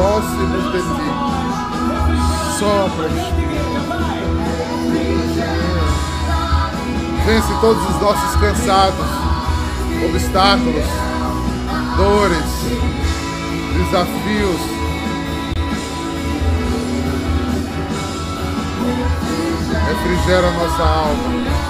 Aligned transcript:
de 0.00 0.80
Ti. 0.80 1.08
Sopra, 2.58 3.06
Espírito. 3.06 3.50
Vence 7.26 7.52
todos 7.60 7.82
os 7.90 8.00
nossos 8.00 8.40
cansados, 8.40 9.06
obstáculos, 10.08 10.86
dores, 11.98 12.50
desafios. 13.76 14.60
Refrigera 19.86 20.50
nossa 20.52 20.82
alma. 20.82 21.60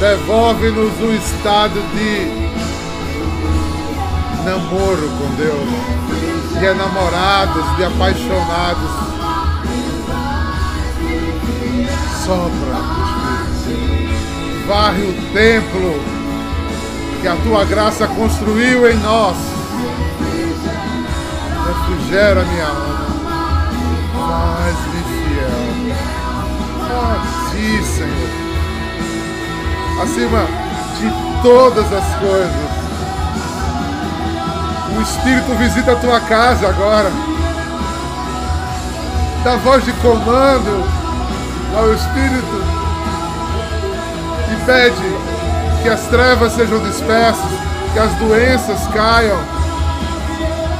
Devolve-nos 0.00 1.00
o 1.00 1.12
estado 1.14 1.80
de 1.94 2.47
namoro 4.48 5.08
com 5.18 5.34
Deus, 5.36 5.68
de 6.58 6.64
enamorados, 6.64 7.76
de 7.76 7.84
apaixonados. 7.84 8.90
Sopra, 12.24 12.78
Espírito. 13.56 14.66
Varre 14.66 15.02
o 15.02 15.12
templo 15.32 16.00
que 17.20 17.28
a 17.28 17.36
tua 17.36 17.64
graça 17.64 18.06
construiu 18.08 18.90
em 18.90 18.96
nós. 18.96 19.36
Refrigera 21.66 22.44
minha 22.44 22.66
alma. 22.66 23.08
Faz-me 24.14 25.02
fiel. 25.12 25.94
A 26.90 27.50
ti, 27.50 27.84
Senhor 27.84 28.38
acima 30.00 30.46
de 31.00 31.42
todas 31.42 31.92
as 31.92 32.14
coisas. 32.20 32.77
O 34.96 35.02
Espírito 35.02 35.54
visita 35.56 35.92
a 35.92 35.96
tua 35.96 36.20
casa 36.20 36.68
agora. 36.68 37.10
Dá 39.44 39.56
voz 39.56 39.84
de 39.84 39.92
comando 39.94 40.84
ao 41.76 41.92
Espírito 41.94 42.62
e 44.52 44.64
pede 44.64 45.82
que 45.82 45.88
as 45.88 46.00
trevas 46.06 46.52
sejam 46.52 46.78
dispersas, 46.80 47.50
que 47.92 47.98
as 47.98 48.12
doenças 48.14 48.86
caiam, 48.88 49.38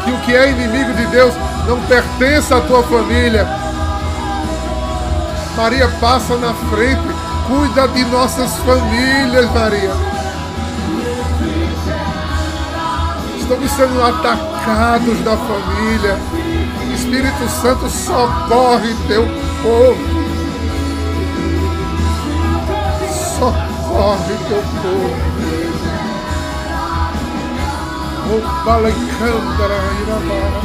que 0.05 0.11
o 0.11 0.19
que 0.21 0.37
é 0.37 0.51
inimigo 0.51 0.93
de 0.95 1.07
Deus 1.07 1.35
não 1.67 1.81
pertença 1.83 2.57
à 2.57 2.61
tua 2.63 2.83
família. 2.83 3.47
Maria 5.57 5.89
passa 6.01 6.37
na 6.37 6.55
frente 6.55 7.29
Cuida 7.49 7.89
de 7.89 8.05
nossas 8.05 8.59
famílias, 8.59 9.51
Maria. 9.53 10.18
Estamos 13.49 13.71
sendo 13.71 14.05
atacados 14.05 15.21
da 15.25 15.35
família. 15.35 16.19
Espírito 16.95 17.49
Santo 17.49 17.89
socorre 17.89 18.95
teu 19.07 19.25
povo. 19.63 19.97
Socorre 23.39 24.35
teu 24.49 24.63
povo. 24.83 25.17
O 28.29 28.65
Balancandra 28.67 29.79
Irabara. 30.03 30.61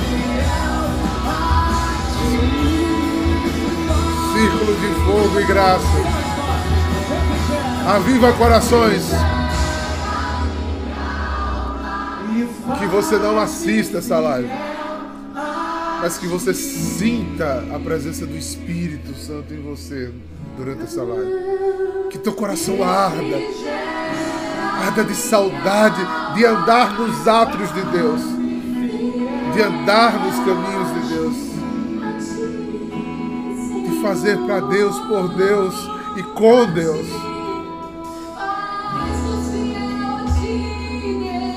Círculo 4.34 4.76
de 4.76 4.90
fogo 5.06 5.40
e 5.40 5.46
graça. 5.46 6.02
Aviva 7.88 8.34
corações. 8.34 9.06
Que 12.80 12.86
você 12.88 13.18
não 13.18 13.40
assista 13.40 14.00
essa 14.00 14.20
live, 14.20 14.50
mas 16.02 16.18
que 16.18 16.28
você 16.28 16.54
sinta 16.54 17.64
a 17.74 17.80
presença 17.80 18.26
do 18.26 18.38
Espírito 18.38 19.14
Santo 19.16 19.54
em 19.54 19.62
você 19.62 20.12
durante 20.58 20.84
essa 20.84 21.02
live. 21.04 22.10
Que 22.10 22.18
teu 22.18 22.34
coração 22.34 22.84
arda, 22.84 23.38
arda 24.86 25.04
de 25.04 25.16
saudade 25.16 26.02
de 26.36 26.46
andar 26.46 27.00
nos 27.00 27.28
atos 27.28 27.74
de 27.74 27.82
Deus, 27.84 28.22
de 29.54 29.62
andar 29.62 30.20
nos 30.20 30.36
caminhos 30.36 30.94
de 30.94 31.14
Deus, 31.14 31.36
de 33.90 34.02
fazer 34.02 34.38
para 34.40 34.60
Deus, 34.62 35.00
por 35.00 35.30
Deus 35.30 35.76
e 36.18 36.24
com 36.24 36.66
Deus. 36.74 37.33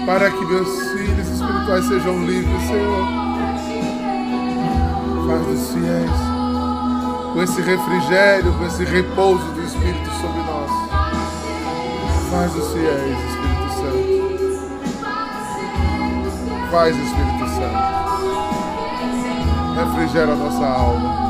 Para 0.06 0.30
que 0.30 0.44
meus 0.44 0.68
filhos 0.92 1.28
espirituais 1.28 1.84
sejam 1.86 2.24
livres, 2.24 2.62
Senhor. 2.62 3.04
Faz 5.26 5.44
dos 5.46 5.72
fiéis, 5.72 6.10
com 7.32 7.42
esse 7.42 7.60
refrigério, 7.60 8.52
com 8.52 8.64
esse 8.66 8.84
repouso 8.84 9.44
do 9.52 9.62
Espírito 9.64 10.08
sobre 10.20 10.38
nós. 10.42 10.70
Faz 12.30 12.54
os 12.54 12.72
fiéis, 12.72 13.18
Espírito 13.18 13.68
Santo. 13.74 14.06
Faz, 16.70 16.96
Espírito 16.96 17.48
Santo. 17.48 17.96
Refrigera 19.74 20.32
a 20.32 20.36
nossa 20.36 20.64
alma. 20.64 21.26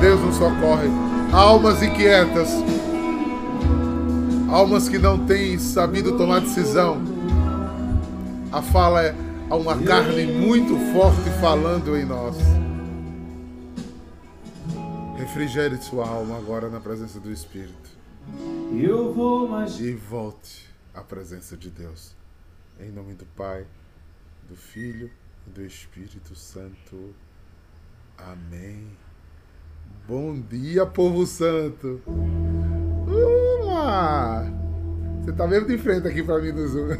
Deus 0.00 0.20
nos 0.22 0.36
socorre. 0.36 0.90
Almas 1.30 1.82
inquietas 1.82 2.48
almas 4.56 4.88
que 4.88 4.96
não 4.96 5.26
têm 5.26 5.58
sabido 5.58 6.16
tomar 6.16 6.40
decisão. 6.40 6.96
A 8.50 8.62
fala 8.62 9.02
é 9.04 9.14
há 9.50 9.54
uma 9.54 9.76
carne 9.82 10.24
muito 10.24 10.78
forte 10.94 11.28
falando 11.42 11.94
em 11.94 12.06
nós. 12.06 12.34
Refrigere 15.18 15.76
sua 15.76 16.08
alma 16.08 16.38
agora 16.38 16.70
na 16.70 16.80
presença 16.80 17.20
do 17.20 17.30
Espírito. 17.30 17.90
Eu 18.72 19.12
vou 19.12 19.46
mais... 19.46 19.78
E 19.78 19.92
volte 19.92 20.66
à 20.94 21.02
presença 21.02 21.54
de 21.54 21.68
Deus. 21.68 22.16
Em 22.80 22.90
nome 22.90 23.12
do 23.12 23.26
Pai, 23.26 23.66
do 24.48 24.56
Filho 24.56 25.10
e 25.46 25.50
do 25.50 25.66
Espírito 25.66 26.34
Santo. 26.34 27.14
Amém. 28.16 28.86
Bom 30.08 30.40
dia, 30.40 30.86
povo 30.86 31.26
santo. 31.26 32.00
Uma! 33.76 34.42
Você 35.20 35.32
tá 35.32 35.46
mesmo 35.46 35.68
de 35.68 35.76
frente 35.76 36.08
aqui 36.08 36.22
para 36.22 36.40
mim 36.40 36.50
no 36.50 36.66
Zoom. 36.66 36.96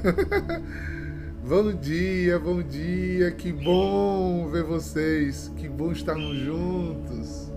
bom 1.48 1.72
dia, 1.72 2.38
bom 2.38 2.62
dia. 2.62 3.30
Que 3.30 3.50
bom 3.50 4.46
ver 4.48 4.62
vocês. 4.62 5.50
Que 5.56 5.70
bom 5.70 5.90
estarmos 5.90 6.36
juntos. 6.36 7.50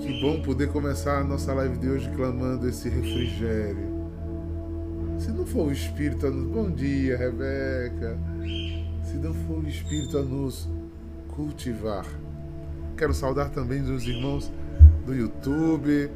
Que 0.00 0.20
bom 0.20 0.42
poder 0.42 0.72
começar 0.72 1.20
a 1.20 1.24
nossa 1.24 1.54
live 1.54 1.78
de 1.78 1.88
hoje 1.88 2.10
clamando 2.16 2.68
esse 2.68 2.88
refrigério. 2.88 3.94
Se 5.16 5.30
não 5.30 5.46
for 5.46 5.68
o 5.68 5.72
Espírito 5.72 6.26
a 6.26 6.30
nos. 6.30 6.48
Bom 6.48 6.68
dia, 6.68 7.16
Rebeca. 7.16 8.18
Se 9.04 9.16
não 9.18 9.32
for 9.32 9.62
o 9.62 9.68
Espírito 9.68 10.18
a 10.18 10.22
nos 10.22 10.68
cultivar. 11.28 12.06
Quero 12.96 13.14
saudar 13.14 13.50
também 13.50 13.82
os 13.82 14.04
irmãos 14.04 14.50
do 15.06 15.14
YouTube, 15.14 16.10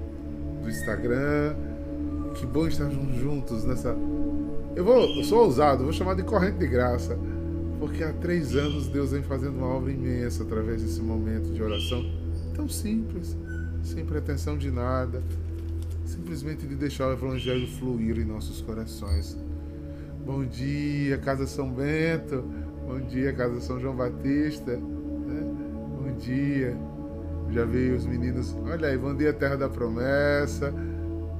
Instagram. 0.70 1.54
Que 2.34 2.46
bom 2.46 2.66
estarmos 2.66 3.14
juntos 3.16 3.64
nessa. 3.64 3.94
Eu 4.74 4.84
vou, 4.84 5.16
eu 5.16 5.24
sou 5.24 5.44
ousado, 5.44 5.84
vou 5.84 5.92
chamar 5.92 6.14
de 6.14 6.22
corrente 6.22 6.58
de 6.58 6.66
graça, 6.66 7.18
porque 7.78 8.02
há 8.04 8.12
três 8.12 8.54
anos 8.54 8.86
Deus 8.86 9.10
vem 9.10 9.22
fazendo 9.22 9.58
uma 9.58 9.66
obra 9.66 9.92
imensa 9.92 10.44
através 10.44 10.82
desse 10.82 11.00
momento 11.00 11.52
de 11.52 11.62
oração 11.62 12.04
tão 12.54 12.68
simples, 12.68 13.36
sem 13.82 14.04
pretensão 14.04 14.56
de 14.56 14.70
nada, 14.70 15.22
simplesmente 16.06 16.66
de 16.66 16.76
deixar 16.76 17.08
o 17.08 17.12
Evangelho 17.12 17.66
fluir 17.66 18.18
em 18.18 18.24
nossos 18.24 18.62
corações. 18.62 19.36
Bom 20.24 20.44
dia, 20.44 21.18
Casa 21.18 21.46
São 21.46 21.70
Bento. 21.70 22.44
Bom 22.86 23.00
dia, 23.00 23.32
Casa 23.32 23.60
São 23.60 23.80
João 23.80 23.96
Batista. 23.96 24.76
Né? 24.76 25.42
Bom 25.98 26.16
dia. 26.18 26.76
Já 27.52 27.64
vi 27.64 27.90
os 27.90 28.06
meninos. 28.06 28.54
Olha 28.64 28.88
aí, 28.88 28.96
bom 28.96 29.12
dia, 29.14 29.32
Terra 29.32 29.56
da 29.56 29.68
Promessa. 29.68 30.72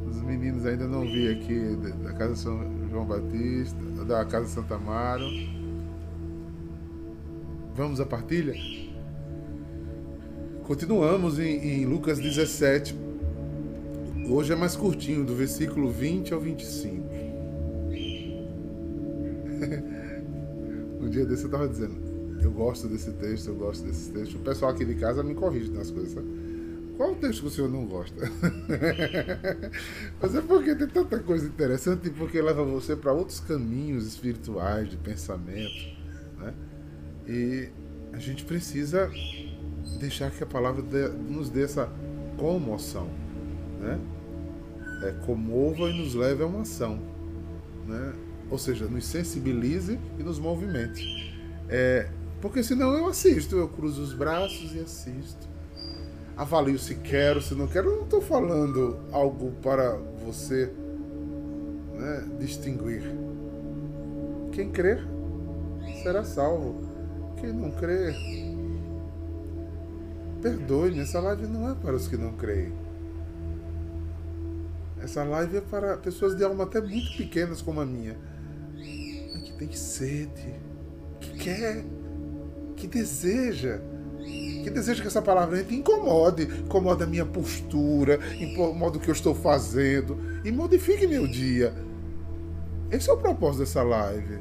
Os 0.08 0.20
meninos 0.22 0.66
ainda 0.66 0.88
não 0.88 1.02
vi 1.02 1.28
aqui 1.28 1.76
da 2.02 2.12
Casa 2.12 2.34
São 2.34 2.60
João 2.90 3.04
Batista, 3.06 3.76
da 4.04 4.24
Casa 4.24 4.48
Santa 4.48 4.74
Amaro. 4.74 5.24
Vamos 7.76 8.00
à 8.00 8.06
partilha? 8.06 8.54
Continuamos 10.64 11.38
em, 11.38 11.82
em 11.82 11.86
Lucas 11.86 12.18
17. 12.18 12.98
Hoje 14.28 14.52
é 14.52 14.56
mais 14.56 14.74
curtinho, 14.74 15.24
do 15.24 15.36
versículo 15.36 15.90
20 15.90 16.34
ao 16.34 16.40
25. 16.40 17.08
um 21.00 21.08
dia 21.08 21.24
desse 21.24 21.44
eu 21.44 21.46
estava 21.46 21.68
dizendo. 21.68 22.09
Eu 22.42 22.50
gosto 22.50 22.88
desse 22.88 23.12
texto, 23.12 23.48
eu 23.48 23.54
gosto 23.54 23.84
desse 23.84 24.10
texto. 24.10 24.36
O 24.36 24.40
pessoal 24.40 24.72
aqui 24.72 24.84
de 24.84 24.94
casa 24.94 25.22
me 25.22 25.34
corrige 25.34 25.70
nas 25.70 25.90
coisas? 25.90 26.22
Qual 26.96 27.12
o 27.12 27.16
texto 27.16 27.40
que 27.40 27.46
o 27.46 27.50
senhor 27.50 27.70
não 27.70 27.86
gosta? 27.86 28.14
Mas 30.20 30.34
é 30.34 30.40
porque 30.42 30.74
tem 30.74 30.86
tanta 30.86 31.18
coisa 31.18 31.46
interessante 31.46 32.08
e 32.08 32.10
porque 32.10 32.40
leva 32.42 32.62
você 32.62 32.94
para 32.94 33.12
outros 33.12 33.40
caminhos 33.40 34.06
espirituais, 34.06 34.90
de 34.90 34.98
pensamento. 34.98 35.96
Né? 36.38 36.54
E 37.26 37.68
a 38.12 38.18
gente 38.18 38.44
precisa 38.44 39.10
deixar 39.98 40.30
que 40.30 40.42
a 40.42 40.46
palavra 40.46 40.82
nos 41.28 41.48
dê 41.48 41.62
essa 41.62 41.90
comoção. 42.36 43.08
Né? 43.80 43.98
É, 45.04 45.12
comova 45.24 45.88
e 45.88 45.98
nos 45.98 46.14
leve 46.14 46.42
a 46.42 46.46
uma 46.46 46.62
ação. 46.62 47.00
Né? 47.86 48.12
Ou 48.50 48.58
seja, 48.58 48.84
nos 48.86 49.06
sensibilize 49.06 49.98
e 50.18 50.22
nos 50.22 50.38
movimente. 50.38 51.34
É, 51.66 52.10
porque 52.40 52.62
senão 52.62 52.92
eu 52.94 53.06
assisto, 53.06 53.56
eu 53.56 53.68
cruzo 53.68 54.02
os 54.02 54.12
braços 54.12 54.74
e 54.74 54.80
assisto 54.80 55.50
avalio 56.40 56.78
se 56.78 56.94
quero, 56.94 57.42
se 57.42 57.54
não 57.54 57.66
quero. 57.66 57.90
Eu 57.90 57.96
não 57.96 58.04
estou 58.04 58.22
falando 58.22 58.98
algo 59.12 59.52
para 59.62 59.98
você 60.24 60.72
né, 61.94 62.26
distinguir. 62.38 63.02
Quem 64.50 64.70
crer 64.70 65.06
será 66.02 66.24
salvo. 66.24 66.88
Quem 67.38 67.52
não 67.52 67.70
crer, 67.70 68.14
perdoe-me. 70.40 71.00
Essa 71.00 71.20
live 71.20 71.46
não 71.46 71.70
é 71.70 71.74
para 71.74 71.94
os 71.94 72.08
que 72.08 72.16
não 72.16 72.32
creem. 72.32 72.72
Essa 75.02 75.24
live 75.24 75.58
é 75.58 75.60
para 75.60 75.96
pessoas 75.98 76.34
de 76.34 76.44
alma 76.44 76.64
até 76.64 76.80
muito 76.80 77.16
pequenas 77.16 77.62
como 77.62 77.80
a 77.80 77.86
minha, 77.86 78.16
que 78.76 79.54
tem 79.58 79.72
sede, 79.72 80.54
que 81.18 81.38
quer, 81.38 81.82
que 82.80 82.86
deseja 82.86 83.78
que 84.62 84.70
deseja 84.70 85.00
que 85.00 85.08
essa 85.08 85.22
palavra 85.22 85.60
incomode, 85.70 86.42
incomode 86.42 87.02
a 87.02 87.06
minha 87.06 87.24
postura, 87.24 88.18
incomoda 88.38 88.98
o 88.98 89.00
que 89.00 89.08
eu 89.08 89.14
estou 89.14 89.34
fazendo 89.34 90.18
e 90.44 90.52
modifique 90.52 91.06
meu 91.06 91.26
dia. 91.26 91.72
Esse 92.90 93.08
é 93.08 93.12
o 93.12 93.16
propósito 93.16 93.60
dessa 93.60 93.82
live. 93.82 94.38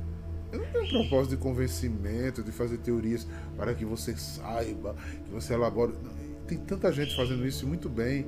Eu 0.51 0.59
não 0.59 0.65
tenho 0.67 0.83
um 0.83 0.89
propósito 0.89 1.31
de 1.31 1.37
convencimento, 1.37 2.43
de 2.43 2.51
fazer 2.51 2.77
teorias 2.79 3.25
para 3.55 3.73
que 3.73 3.85
você 3.85 4.15
saiba, 4.17 4.95
que 5.25 5.31
você 5.31 5.53
elabore. 5.53 5.93
Tem 6.45 6.57
tanta 6.57 6.91
gente 6.91 7.15
fazendo 7.15 7.47
isso 7.47 7.65
muito 7.65 7.87
bem. 7.87 8.25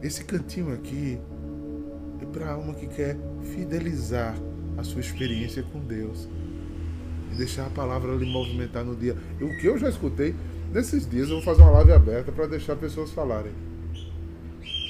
Esse 0.00 0.24
cantinho 0.24 0.72
aqui 0.72 1.18
é 2.22 2.26
para 2.26 2.46
a 2.46 2.52
alma 2.52 2.74
que 2.74 2.86
quer 2.86 3.16
fidelizar 3.42 4.36
a 4.76 4.84
sua 4.84 5.00
experiência 5.00 5.64
com 5.64 5.80
Deus 5.80 6.28
e 7.32 7.34
deixar 7.36 7.66
a 7.66 7.70
palavra 7.70 8.14
lhe 8.14 8.26
movimentar 8.26 8.84
no 8.84 8.94
dia. 8.94 9.16
E 9.40 9.44
o 9.44 9.60
que 9.60 9.66
eu 9.66 9.78
já 9.78 9.88
escutei 9.88 10.34
Nesses 10.72 11.08
dias 11.08 11.28
eu 11.28 11.36
vou 11.36 11.42
fazer 11.42 11.62
uma 11.62 11.72
live 11.72 11.92
aberta 11.92 12.30
para 12.30 12.46
deixar 12.46 12.76
pessoas 12.76 13.10
falarem. 13.10 13.52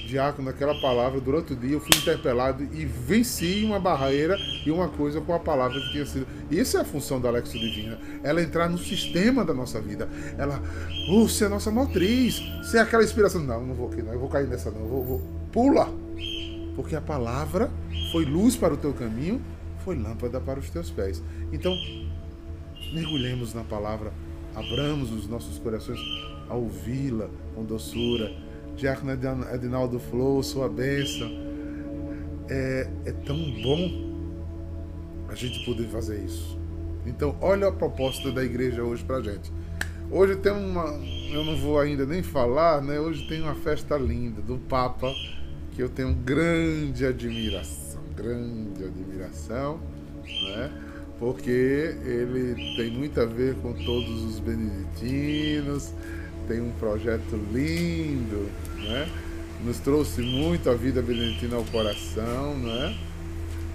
Diácono, 0.07 0.51
naquela 0.51 0.79
palavra, 0.79 1.21
durante 1.21 1.53
o 1.53 1.57
dia 1.57 1.73
eu 1.73 1.81
fui 1.81 1.97
interpelado 1.97 2.65
e 2.65 2.85
venci 2.85 3.65
uma 3.65 3.79
barreira 3.79 4.37
e 4.67 4.71
uma 4.71 4.89
coisa 4.89 5.21
com 5.21 5.33
a 5.33 5.39
palavra 5.39 5.81
que 5.81 5.93
tinha 5.93 6.05
sido. 6.05 6.27
Isso 6.51 6.77
é 6.77 6.81
a 6.81 6.85
função 6.85 7.21
da 7.21 7.29
Alexo 7.29 7.59
Divina. 7.59 7.99
Ela 8.23 8.43
entrar 8.43 8.69
no 8.69 8.77
sistema 8.77 9.45
da 9.45 9.55
nossa 9.55 9.81
vida. 9.81 10.09
Ela, 10.37 10.61
uh, 11.09 11.29
ser 11.29 11.45
é 11.45 11.49
nossa 11.49 11.71
motriz, 11.71 12.43
ser 12.63 12.79
é 12.79 12.81
aquela 12.81 13.05
inspiração. 13.05 13.41
Não, 13.41 13.65
não 13.65 13.75
vou 13.75 13.89
aqui, 13.89 14.03
não. 14.03 14.13
Eu 14.13 14.19
vou 14.19 14.29
cair 14.29 14.49
nessa, 14.49 14.71
não. 14.71 14.81
Eu 14.81 14.89
vou, 14.89 15.05
vou. 15.05 15.23
Pula! 15.53 15.89
Porque 16.75 16.95
a 16.95 17.01
palavra 17.01 17.71
foi 18.13 18.25
luz 18.25 18.57
para 18.57 18.75
o 18.75 18.77
teu 18.77 18.93
caminho, 18.93 19.41
foi 19.85 19.97
lâmpada 19.97 20.41
para 20.41 20.59
os 20.59 20.69
teus 20.69 20.91
pés. 20.91 21.23
Então, 21.53 21.73
mergulhemos 22.93 23.55
na 23.55 23.65
palavra 23.65 24.13
abramos 24.55 25.13
os 25.13 25.29
nossos 25.29 25.59
corações 25.59 26.01
a 26.49 26.55
ouvi-la 26.55 27.29
com 27.55 27.65
doçura. 27.65 28.33
Diácono 28.77 29.13
Edinaldo 29.53 29.99
Flow, 29.99 30.43
sua 30.43 30.69
bênção. 30.69 31.31
É, 32.49 32.91
é 33.07 33.13
tão 33.13 33.37
bom 33.63 34.11
a 35.29 35.35
gente 35.35 35.65
poder 35.65 35.87
fazer 35.89 36.25
isso. 36.25 36.59
Então, 37.07 37.37
olha 37.41 37.69
a 37.69 37.73
proposta 37.73 38.33
da 38.33 38.43
igreja 38.43 38.83
hoje 38.83 39.05
pra 39.05 39.21
gente. 39.21 39.53
Hoje 40.11 40.37
tem 40.37 40.53
uma. 40.53 40.87
Eu 41.31 41.45
não 41.45 41.57
vou 41.57 41.79
ainda 41.79 42.05
nem 42.05 42.23
falar, 42.23 42.83
né? 42.83 42.99
Hoje 42.99 43.29
tem 43.29 43.41
uma 43.41 43.55
festa 43.55 43.97
linda 43.97 44.43
do 44.43 44.59
Papa, 44.59 45.15
que 45.71 45.81
eu 45.81 45.89
tenho 45.89 46.13
grande 46.15 47.07
admiração. 47.07 48.01
Grande 48.17 48.85
admiração, 48.85 49.79
né? 50.25 50.90
Porque 51.21 51.95
ele 52.05 52.75
tem 52.77 52.91
muito 52.91 53.21
a 53.21 53.27
ver 53.27 53.55
com 53.57 53.75
todos 53.75 54.25
os 54.25 54.41
beneditinos, 54.41 55.93
tem 56.49 56.63
um 56.63 56.73
projeto 56.73 57.39
lindo, 57.53 58.51
né? 58.79 59.07
nos 59.63 59.79
trouxe 59.79 60.23
muito 60.23 60.71
a 60.71 60.75
vida 60.75 61.03
beneditina 61.03 61.57
ao 61.57 61.65
coração. 61.65 62.57
Né? 62.57 62.99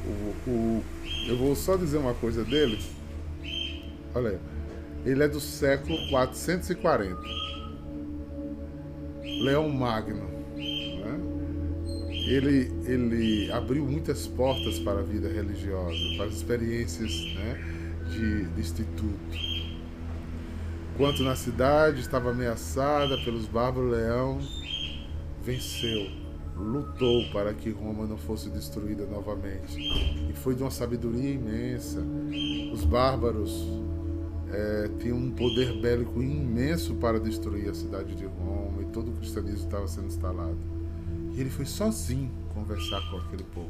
O, 0.05 0.49
o, 0.49 0.83
eu 1.27 1.37
vou 1.37 1.55
só 1.55 1.77
dizer 1.77 1.99
uma 1.99 2.15
coisa 2.15 2.43
dele. 2.43 2.79
Olha 4.15 4.31
aí. 4.31 4.39
Ele 5.05 5.23
é 5.23 5.27
do 5.27 5.39
século 5.39 5.95
440. 6.09 7.15
Leão 9.43 9.69
Magno 9.69 10.34
ele, 12.25 12.71
ele 12.85 13.51
abriu 13.51 13.85
muitas 13.85 14.27
portas 14.27 14.79
para 14.79 14.99
a 14.99 15.03
vida 15.03 15.29
religiosa, 15.29 15.97
para 16.17 16.25
as 16.25 16.35
experiências 16.35 17.11
né, 17.35 18.03
de, 18.09 18.45
de 18.45 18.61
instituto. 18.61 19.55
Enquanto 20.93 21.23
na 21.23 21.35
cidade 21.35 21.99
estava 21.99 22.31
ameaçada 22.31 23.17
pelos 23.23 23.47
bárbaros, 23.47 23.91
Leão 23.91 24.39
venceu, 25.43 26.07
lutou 26.55 27.29
para 27.31 27.53
que 27.53 27.69
Roma 27.69 28.07
não 28.07 28.17
fosse 28.17 28.49
destruída 28.49 29.05
novamente. 29.05 29.77
E 29.77 30.33
foi 30.33 30.55
de 30.55 30.63
uma 30.63 30.71
sabedoria 30.71 31.31
imensa. 31.31 32.01
Os 32.73 32.85
bárbaros 32.85 33.67
é, 34.51 34.89
tinham 34.99 35.17
um 35.17 35.31
poder 35.31 35.79
bélico 35.81 36.21
imenso 36.21 36.95
para 36.95 37.19
destruir 37.19 37.69
a 37.69 37.73
cidade 37.73 38.15
de 38.15 38.25
Roma 38.25 38.81
e 38.81 38.85
todo 38.85 39.11
o 39.11 39.13
cristianismo 39.15 39.65
estava 39.65 39.87
sendo 39.87 40.07
instalado. 40.07 40.74
E 41.35 41.41
ele 41.41 41.49
foi 41.49 41.65
sozinho 41.65 42.31
conversar 42.53 43.01
com 43.11 43.17
aquele 43.17 43.43
povo. 43.43 43.69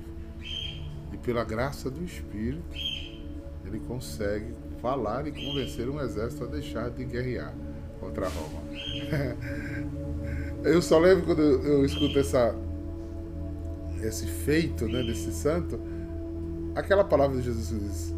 E 1.11 1.17
pela 1.17 1.43
graça 1.43 1.89
do 1.89 2.03
Espírito, 2.03 2.63
ele 3.65 3.79
consegue 3.79 4.53
falar 4.79 5.25
e 5.25 5.31
convencer 5.31 5.89
um 5.89 5.99
exército 5.99 6.43
a 6.43 6.47
deixar 6.47 6.91
de 6.91 7.03
guerrear 7.03 7.55
contra 7.99 8.29
Roma. 8.29 8.61
eu 10.63 10.79
só 10.79 10.99
lembro 10.99 11.25
quando 11.25 11.41
eu 11.41 11.83
escuto 11.83 12.19
essa, 12.19 12.55
esse 14.03 14.27
feito 14.27 14.87
né, 14.87 15.01
desse 15.01 15.31
santo, 15.31 15.79
aquela 16.75 17.03
palavra 17.03 17.37
de 17.37 17.43
Jesus 17.43 17.69
diz: 17.69 18.15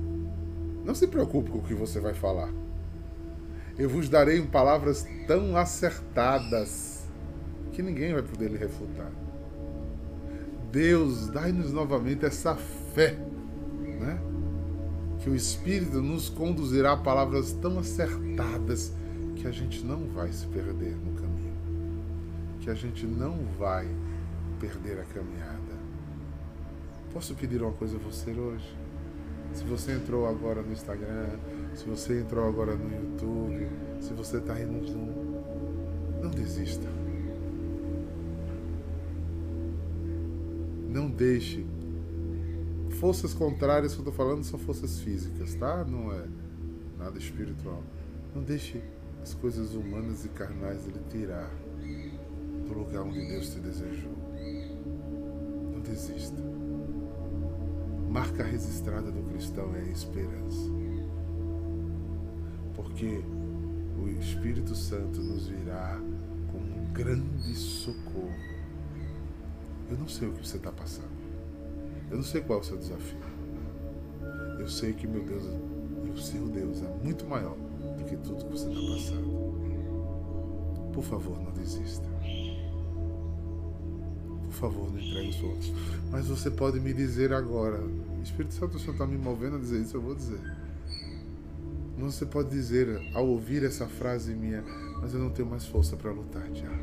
Não 0.84 0.94
se 0.94 1.08
preocupe 1.08 1.51
com 1.51 1.60
o 1.60 1.63
que 1.63 1.74
você 1.74 2.01
vai 2.01 2.13
falar. 2.13 2.51
Eu 3.77 3.88
vos 3.88 4.10
darei 4.10 4.42
palavras 4.42 5.08
tão 5.25 5.56
acertadas 5.56 7.08
que 7.72 7.82
ninguém 7.82 8.12
vai 8.12 8.24
poder 8.24 8.50
lhe 8.50 8.58
refutar. 8.58 9.10
Deus, 10.71 11.27
dai-nos 11.27 11.71
novamente 11.71 12.25
essa 12.25 12.55
fé, 12.55 13.17
né? 14.00 14.19
Que 15.19 15.29
o 15.29 15.36
Espírito 15.36 16.01
nos 16.01 16.29
conduzirá 16.29 16.93
a 16.93 16.97
palavras 16.97 17.53
tão 17.53 17.79
acertadas 17.79 18.91
que 19.36 19.47
a 19.47 19.51
gente 19.51 19.83
não 19.86 20.07
vai 20.07 20.31
se 20.31 20.45
perder 20.47 20.95
no 20.95 21.13
caminho, 21.13 21.55
que 22.59 22.69
a 22.69 22.74
gente 22.74 23.05
não 23.05 23.38
vai 23.57 23.88
perder 24.59 25.00
a 25.00 25.03
caminhada. 25.05 25.57
Posso 27.13 27.33
pedir 27.33 27.62
uma 27.62 27.71
coisa 27.71 27.95
a 27.95 28.00
você 28.00 28.31
hoje? 28.31 28.75
Se 29.53 29.63
você 29.63 29.93
entrou 29.93 30.27
agora 30.27 30.62
no 30.62 30.74
Instagram, 30.74 31.29
se 31.74 31.86
você 31.86 32.19
entrou 32.19 32.47
agora 32.47 32.75
no 32.75 32.93
YouTube, 32.93 33.67
se 34.01 34.13
você 34.13 34.38
está 34.38 34.53
aí 34.53 34.65
no 34.65 34.86
Zoom, 34.86 36.21
não 36.21 36.29
desista 36.29 36.97
Não 40.88 41.10
deixe. 41.10 41.65
Forças 43.00 43.34
contrárias 43.34 43.94
que 43.94 44.00
eu 44.00 44.03
estou 44.03 44.13
falando 44.13 44.44
são 44.44 44.58
forças 44.58 45.00
físicas, 45.00 45.53
tá? 45.56 45.84
Não 45.84 46.12
é 46.12 46.25
nada 46.98 47.17
espiritual. 47.17 47.84
Não 48.34 48.41
deixe 48.41 48.82
as 49.22 49.34
coisas 49.34 49.74
humanas 49.74 50.25
e 50.25 50.29
carnais 50.29 50.88
ele 50.88 51.00
tirar 51.10 51.51
do 52.65 52.74
lugar 52.74 53.03
onde 53.03 53.25
Deus 53.27 53.50
te 53.50 53.60
desejou. 53.60 54.15
Não 55.74 55.82
desista. 55.82 56.41
Marca 58.10 58.44
registrada 58.44 59.12
do 59.12 59.22
cristão 59.29 59.75
é 59.75 59.82
a 59.82 59.91
esperança. 59.91 60.72
Porque 62.74 63.22
o 64.01 64.08
Espírito 64.20 64.75
Santo 64.75 65.20
nos 65.20 65.48
virá 65.48 66.00
com 66.51 66.58
um 66.58 66.94
grande 66.94 67.53
socorro 67.53 68.56
eu 69.89 69.98
não 69.98 70.08
sei 70.08 70.27
o 70.27 70.34
que 70.34 70.48
você 70.48 70.58
está 70.58 70.72
passando. 70.72 71.17
Eu 72.10 72.17
não 72.17 72.24
sei 72.24 72.41
qual 72.41 72.60
é 72.60 72.62
o 72.62 72.65
seu 72.65 72.77
desafio. 72.77 73.20
Eu 74.60 74.67
sei 74.67 74.94
que 74.94 75.08
meu 75.08 75.24
Deus 75.24 75.44
e 76.06 76.10
o 76.10 76.17
seu 76.17 76.48
Deus 76.48 76.82
é 76.82 77.03
muito 77.03 77.25
maior 77.25 77.56
do 77.98 78.03
que 78.06 78.15
tudo 78.17 78.46
que 78.46 78.51
você 78.51 78.67
está 78.67 78.82
passando. 78.94 79.48
Por 80.94 81.03
favor, 81.03 81.39
não 81.39 81.51
desista. 81.51 82.08
Por 84.44 84.53
favor, 84.53 84.91
não 84.91 85.00
entregue 85.00 85.29
os 85.29 85.44
outros. 85.44 85.74
Mas 86.10 86.27
você 86.27 86.50
pode 86.50 86.79
me 86.79 86.94
dizer 86.94 87.32
agora. 87.34 87.79
O 87.79 88.24
Espírito 88.24 88.56
Santo 88.56 88.77
está 88.77 89.06
me 89.06 89.17
movendo 89.17 89.58
a 89.58 89.60
dizer 89.60 89.82
isso, 89.82 89.96
eu 89.96 90.01
vou 90.01 90.15
dizer. 90.15 90.39
Você 91.98 92.25
pode 92.25 92.50
dizer, 92.50 93.01
ao 93.13 93.27
ouvir 93.27 93.63
essa 93.63 93.88
frase 93.88 94.34
minha, 94.34 94.63
mas 95.01 95.13
eu 95.13 95.20
não 95.20 95.29
tenho 95.29 95.48
mais 95.48 95.65
força 95.65 95.96
para 95.96 96.12
lutar, 96.12 96.48
Tiago. 96.51 96.76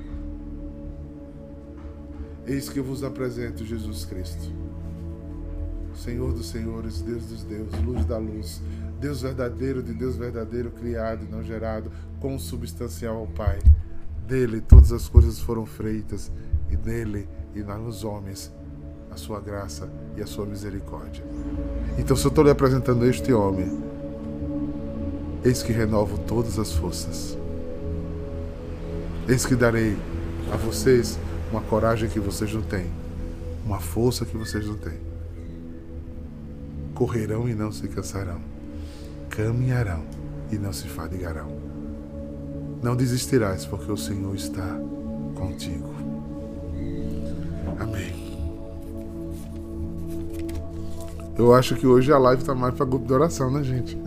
Eis 2.46 2.68
que 2.68 2.78
eu 2.78 2.84
vos 2.84 3.02
apresento 3.02 3.64
Jesus 3.64 4.04
Cristo, 4.04 4.52
Senhor 5.94 6.32
dos 6.32 6.50
Senhores, 6.50 7.00
Deus 7.00 7.24
dos 7.24 7.42
Deuses, 7.44 7.82
luz 7.82 8.04
da 8.04 8.18
luz, 8.18 8.60
Deus 9.00 9.22
verdadeiro 9.22 9.82
de 9.82 9.94
Deus 9.94 10.16
verdadeiro, 10.16 10.70
criado 10.70 11.24
e 11.24 11.30
não 11.30 11.42
gerado, 11.42 11.90
consubstancial 12.20 13.16
ao 13.16 13.26
Pai. 13.26 13.58
Dele 14.26 14.60
todas 14.60 14.92
as 14.92 15.08
coisas 15.08 15.38
foram 15.38 15.64
feitas, 15.64 16.30
e 16.70 16.76
nele 16.76 17.28
e 17.54 17.62
nos 17.62 18.04
homens 18.04 18.52
a 19.10 19.16
sua 19.16 19.40
graça 19.40 19.88
e 20.16 20.22
a 20.22 20.26
sua 20.26 20.44
misericórdia. 20.44 21.24
Então, 21.98 22.16
se 22.16 22.26
eu 22.26 22.28
estou 22.28 22.42
lhe 22.42 22.50
apresentando 22.50 23.06
este 23.06 23.32
homem, 23.32 23.80
eis 25.44 25.62
que 25.62 25.72
renovo 25.72 26.18
todas 26.18 26.58
as 26.58 26.72
forças. 26.72 27.38
Eis 29.28 29.46
que 29.46 29.54
darei 29.54 29.96
a 30.52 30.56
vocês 30.56 31.18
uma 31.54 31.62
coragem 31.62 32.08
que 32.08 32.18
vocês 32.18 32.52
não 32.52 32.62
têm, 32.62 32.90
uma 33.64 33.78
força 33.78 34.26
que 34.26 34.37
vocês 34.37 34.66
não 34.66 34.76
têm. 34.76 34.99
Correrão 36.94 37.49
e 37.49 37.54
não 37.54 37.70
se 37.70 37.87
cansarão, 37.87 38.40
caminharão 39.30 40.02
e 40.50 40.58
não 40.58 40.73
se 40.73 40.88
fadigarão. 40.88 41.46
Não 42.82 42.96
desistirás, 42.96 43.64
porque 43.64 43.90
o 43.90 43.96
Senhor 43.96 44.34
está 44.34 44.66
contigo. 45.37 45.94
Amém. 47.78 48.25
Eu 51.38 51.54
acho 51.54 51.76
que 51.76 51.87
hoje 51.87 52.12
a 52.12 52.18
live 52.18 52.42
está 52.42 52.54
mais 52.54 52.75
para 52.75 52.84
grupo 52.84 53.06
de 53.06 53.12
oração, 53.12 53.49
né, 53.49 53.62
gente? 53.62 53.96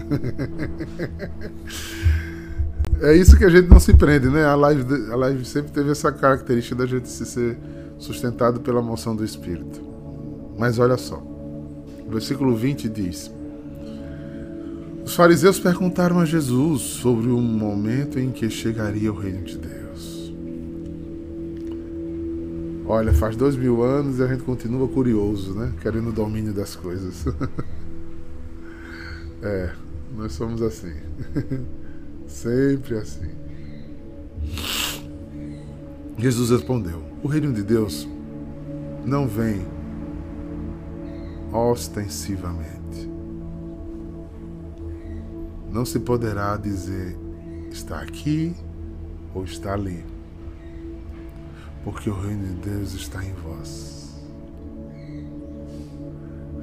É 3.00 3.16
isso 3.16 3.38
que 3.38 3.46
a 3.46 3.50
gente 3.50 3.70
não 3.70 3.80
se 3.80 3.94
prende, 3.94 4.27
né? 4.27 4.44
A 4.44 4.56
live, 4.56 5.12
a 5.12 5.16
live 5.16 5.46
sempre 5.46 5.72
teve 5.72 5.92
essa 5.92 6.12
característica 6.12 6.75
da 6.75 6.86
gente 6.88 7.08
se 7.08 7.25
ser 7.25 7.58
sustentado 8.00 8.60
pela 8.60 8.82
moção 8.82 9.16
do 9.16 9.24
Espírito. 9.24 9.80
Mas 10.58 10.80
olha 10.80 10.98
só. 10.98 11.18
O 11.18 12.10
versículo 12.10 12.56
20 12.56 12.89
diz: 12.89 13.32
Os 15.06 15.13
fariseus 15.13 15.60
perguntaram 15.60 16.20
a 16.20 16.25
Jesus 16.25 16.82
sobre 16.82 17.27
o 17.27 17.39
momento 17.39 18.20
em 18.20 18.32
que 18.32 18.50
chegaria 18.50 19.13
o 19.13 19.16
reino 19.16 19.44
de 19.44 19.60
Deus. 19.60 20.34
Olha, 22.88 23.13
faz 23.13 23.36
dois 23.36 23.56
mil 23.56 23.84
anos 23.84 24.18
e 24.18 24.24
a 24.24 24.27
gente 24.27 24.42
continua 24.42 24.88
curioso, 24.88 25.54
né? 25.54 25.72
Querendo 25.82 26.10
o 26.10 26.13
domínio 26.13 26.54
das 26.54 26.75
coisas. 26.75 27.27
é, 29.44 29.70
nós 30.16 30.34
somos 30.34 30.63
assim. 30.63 30.94
Sempre 32.27 32.98
assim. 32.98 33.31
Jesus 36.17 36.50
respondeu: 36.50 37.01
O 37.24 37.27
reino 37.27 37.53
de 37.53 37.63
Deus 37.63 38.07
não 39.05 39.27
vem 39.27 39.65
ostensivamente. 41.51 43.10
Não 45.72 45.86
se 45.86 46.00
poderá 46.00 46.57
dizer 46.57 47.17
está 47.72 48.01
aqui 48.01 48.55
ou 49.34 49.43
está 49.43 49.74
ali, 49.74 50.03
porque 51.84 52.10
o 52.10 52.19
reino 52.19 52.48
de 52.48 52.69
Deus 52.69 52.93
está 52.93 53.24
em 53.24 53.34
vós. 53.34 54.17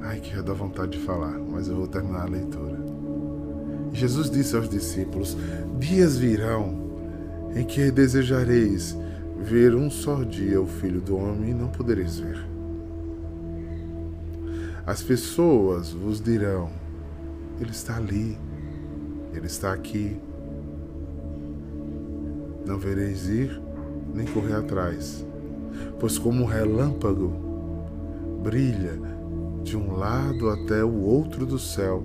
Ai, 0.01 0.19
que 0.19 0.35
já 0.35 0.41
dá 0.41 0.53
vontade 0.53 0.99
de 0.99 1.05
falar, 1.05 1.39
mas 1.39 1.67
eu 1.67 1.75
vou 1.77 1.87
terminar 1.87 2.23
a 2.23 2.29
leitura. 2.29 2.84
Jesus 3.95 4.29
disse 4.29 4.55
aos 4.55 4.69
discípulos: 4.69 5.37
Dias 5.79 6.17
virão 6.17 6.85
em 7.55 7.63
que 7.63 7.89
desejareis 7.89 8.95
ver 9.37 9.73
um 9.73 9.89
só 9.89 10.23
dia 10.23 10.61
o 10.61 10.67
Filho 10.67 10.99
do 10.99 11.15
Homem 11.15 11.51
e 11.51 11.53
não 11.53 11.69
podereis 11.69 12.19
ver. 12.19 12.45
As 14.85 15.01
pessoas 15.01 15.91
vos 15.91 16.19
dirão: 16.19 16.69
Ele 17.59 17.71
está 17.71 17.95
ali, 17.95 18.37
Ele 19.33 19.47
está 19.47 19.71
aqui. 19.71 20.17
Não 22.65 22.77
vereis 22.77 23.27
ir 23.27 23.61
nem 24.13 24.25
correr 24.25 24.55
atrás, 24.55 25.25
pois 25.99 26.17
como 26.17 26.43
um 26.43 26.45
relâmpago 26.45 27.31
brilha 28.43 28.99
de 29.63 29.77
um 29.77 29.95
lado 29.95 30.49
até 30.49 30.83
o 30.83 31.01
outro 31.01 31.45
do 31.45 31.57
céu 31.57 32.03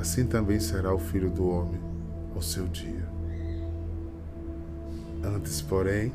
assim 0.00 0.24
também 0.24 0.58
será 0.58 0.94
o 0.94 0.98
filho 0.98 1.30
do 1.30 1.46
homem 1.46 1.78
ao 2.34 2.40
seu 2.40 2.66
dia. 2.66 3.06
Antes, 5.22 5.60
porém, 5.60 6.10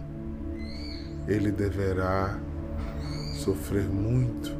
ele 1.28 1.52
deverá 1.52 2.40
sofrer 3.36 3.84
muito 3.84 4.52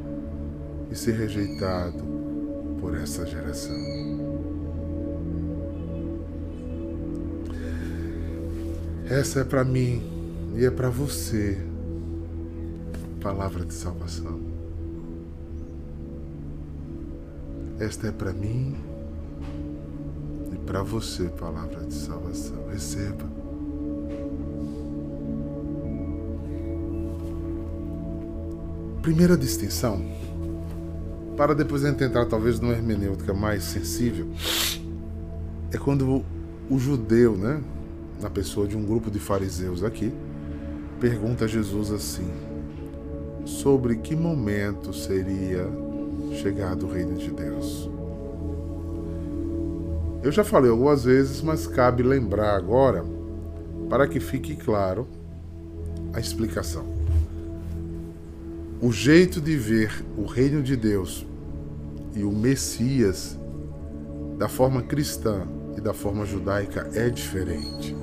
e 0.90 0.94
ser 0.94 1.16
rejeitado 1.16 2.04
por 2.80 2.96
essa 2.96 3.26
geração. 3.26 3.76
Essa 9.08 9.40
é 9.40 9.44
para 9.44 9.64
mim 9.64 10.02
e 10.54 10.64
é 10.64 10.70
para 10.70 10.88
você, 10.88 11.58
palavra 13.20 13.64
de 13.64 13.74
salvação. 13.74 14.40
Esta 17.80 18.06
é 18.08 18.12
para 18.12 18.32
mim 18.32 18.95
para 20.66 20.82
você 20.82 21.28
palavra 21.28 21.84
de 21.84 21.94
salvação. 21.94 22.66
Receba. 22.68 23.24
Primeira 29.00 29.36
distinção, 29.36 30.04
para 31.36 31.54
depois 31.54 31.84
a 31.84 31.90
gente 31.90 32.02
entrar 32.02 32.26
talvez 32.26 32.58
numa 32.58 32.72
hermenêutica 32.72 33.32
mais 33.32 33.62
sensível, 33.62 34.26
é 35.72 35.78
quando 35.78 36.24
o 36.68 36.78
judeu, 36.78 37.36
né, 37.36 37.62
na 38.20 38.28
pessoa 38.28 38.66
de 38.66 38.76
um 38.76 38.84
grupo 38.84 39.08
de 39.08 39.20
fariseus 39.20 39.84
aqui, 39.84 40.12
pergunta 41.00 41.44
a 41.44 41.48
Jesus 41.48 41.92
assim: 41.92 42.28
sobre 43.44 43.96
que 43.98 44.16
momento 44.16 44.92
seria 44.92 45.68
chegado 46.42 46.86
o 46.86 46.90
reino 46.90 47.16
de 47.16 47.30
Deus? 47.30 47.95
Eu 50.22 50.32
já 50.32 50.42
falei 50.42 50.70
algumas 50.70 51.04
vezes, 51.04 51.40
mas 51.42 51.66
cabe 51.66 52.02
lembrar 52.02 52.56
agora 52.56 53.04
para 53.88 54.08
que 54.08 54.18
fique 54.18 54.56
claro 54.56 55.06
a 56.12 56.20
explicação. 56.20 56.84
O 58.80 58.92
jeito 58.92 59.40
de 59.40 59.56
ver 59.56 60.04
o 60.16 60.24
reino 60.24 60.62
de 60.62 60.76
Deus 60.76 61.26
e 62.14 62.24
o 62.24 62.32
Messias 62.32 63.38
da 64.38 64.48
forma 64.48 64.82
cristã 64.82 65.46
e 65.76 65.80
da 65.80 65.94
forma 65.94 66.24
judaica 66.24 66.90
é 66.92 67.08
diferente. 67.08 67.96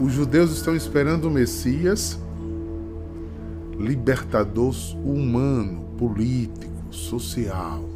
Os 0.00 0.12
judeus 0.12 0.50
estão 0.52 0.74
esperando 0.74 1.26
o 1.26 1.30
Messias 1.30 2.18
libertador 3.78 4.74
humano, 5.04 5.84
político, 5.96 6.92
social. 6.92 7.93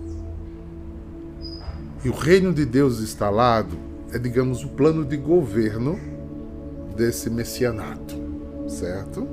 E 2.04 2.08
o 2.08 2.12
reino 2.12 2.52
de 2.52 2.64
Deus 2.64 3.00
instalado 3.00 3.88
é, 4.12 4.18
digamos, 4.18 4.64
o 4.64 4.68
plano 4.68 5.04
de 5.04 5.16
governo 5.16 5.98
desse 6.96 7.28
messianato, 7.28 8.14
certo? 8.68 9.28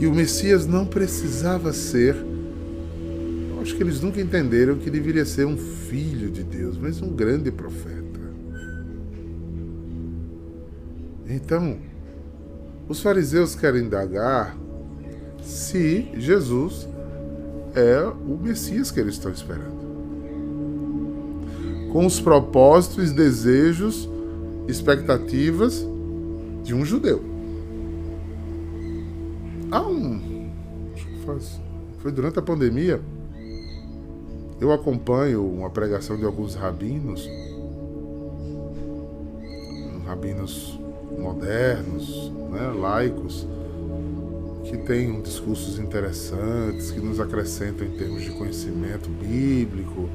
E 0.00 0.06
o 0.06 0.14
Messias 0.14 0.66
não 0.66 0.86
precisava 0.86 1.72
ser, 1.72 2.16
acho 3.60 3.76
que 3.76 3.82
eles 3.82 4.00
nunca 4.00 4.20
entenderam 4.20 4.78
que 4.78 4.90
deveria 4.90 5.24
ser 5.24 5.46
um 5.46 5.56
filho 5.56 6.30
de 6.30 6.42
Deus, 6.42 6.78
mas 6.78 7.00
um 7.02 7.10
grande 7.10 7.50
profeta. 7.50 8.02
Então, 11.28 11.78
os 12.88 13.00
fariseus 13.00 13.54
querem 13.54 13.84
indagar 13.84 14.56
se 15.42 16.08
Jesus 16.16 16.88
é 17.74 18.02
o 18.04 18.38
Messias 18.42 18.90
que 18.90 18.98
eles 18.98 19.14
estão 19.14 19.30
esperando 19.30 19.91
com 21.92 22.06
os 22.06 22.18
propósitos, 22.18 23.12
desejos, 23.12 24.08
expectativas 24.66 25.86
de 26.64 26.74
um 26.74 26.84
judeu. 26.86 27.22
Há 29.70 29.82
um. 29.82 30.48
Foi 31.98 32.10
durante 32.10 32.38
a 32.38 32.42
pandemia. 32.42 33.00
Eu 34.58 34.72
acompanho 34.72 35.46
uma 35.46 35.68
pregação 35.68 36.16
de 36.16 36.24
alguns 36.24 36.54
rabinos, 36.54 37.28
rabinos 40.06 40.78
modernos, 41.18 42.32
né, 42.50 42.72
laicos, 42.74 43.46
que 44.64 44.78
têm 44.78 45.20
discursos 45.20 45.78
interessantes, 45.78 46.90
que 46.90 47.00
nos 47.00 47.20
acrescentam 47.20 47.86
em 47.86 47.90
termos 47.90 48.22
de 48.22 48.30
conhecimento 48.30 49.08
bíblico, 49.10 50.08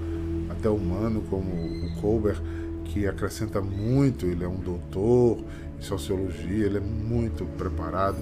até 0.58 0.70
humano, 0.70 1.24
como 1.30 1.50
o 1.50 2.02
Colbert, 2.02 2.42
que 2.86 3.08
acrescenta 3.08 3.62
muito, 3.62 4.26
ele 4.26 4.44
é 4.44 4.48
um 4.48 4.58
doutor 4.58 5.40
em 5.80 5.82
sociologia, 5.82 6.66
ele 6.66 6.78
é 6.78 6.82
muito 6.82 7.46
preparado. 7.58 8.18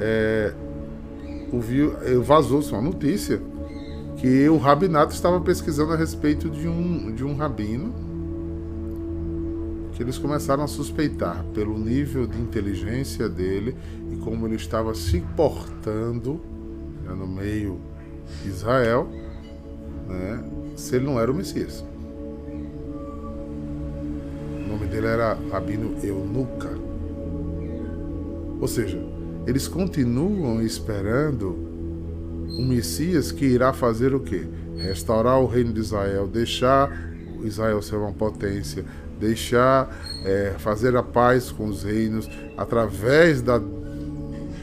É, 0.00 0.52
ouviu, 1.52 1.94
vazou-se 2.22 2.72
uma 2.72 2.82
notícia 2.82 3.40
que 4.16 4.48
o 4.48 4.58
rabinato 4.58 5.14
estava 5.14 5.40
pesquisando 5.40 5.92
a 5.92 5.96
respeito 5.96 6.50
de 6.50 6.66
um, 6.66 7.12
de 7.14 7.24
um 7.24 7.36
rabino 7.36 7.94
que 9.98 10.02
eles 10.02 10.16
começaram 10.16 10.62
a 10.62 10.68
suspeitar 10.68 11.44
pelo 11.52 11.76
nível 11.76 12.24
de 12.24 12.38
inteligência 12.40 13.28
dele 13.28 13.76
e 14.12 14.16
como 14.16 14.46
ele 14.46 14.54
estava 14.54 14.94
se 14.94 15.20
portando 15.36 16.40
né, 17.04 17.12
no 17.14 17.26
meio 17.26 17.80
de 18.42 18.48
Israel, 18.48 19.08
né, 20.06 20.44
se 20.78 20.96
ele 20.96 21.04
não 21.04 21.20
era 21.20 21.30
o 21.30 21.34
Messias. 21.34 21.84
O 24.64 24.68
nome 24.68 24.86
dele 24.86 25.06
era 25.08 25.36
Rabino 25.50 25.96
Eunuca. 26.02 26.70
Ou 28.60 28.68
seja, 28.68 28.98
eles 29.46 29.66
continuam 29.66 30.62
esperando 30.62 31.66
um 32.50 32.64
Messias 32.66 33.32
que 33.32 33.44
irá 33.44 33.72
fazer 33.72 34.14
o 34.14 34.20
quê? 34.20 34.46
Restaurar 34.76 35.40
o 35.40 35.46
reino 35.46 35.72
de 35.72 35.80
Israel, 35.80 36.28
deixar 36.28 36.90
Israel 37.42 37.82
ser 37.82 37.96
uma 37.96 38.12
potência, 38.12 38.84
deixar 39.18 39.90
é, 40.24 40.54
fazer 40.58 40.96
a 40.96 41.02
paz 41.02 41.50
com 41.50 41.66
os 41.66 41.82
reinos 41.82 42.30
através 42.56 43.42
da, 43.42 43.60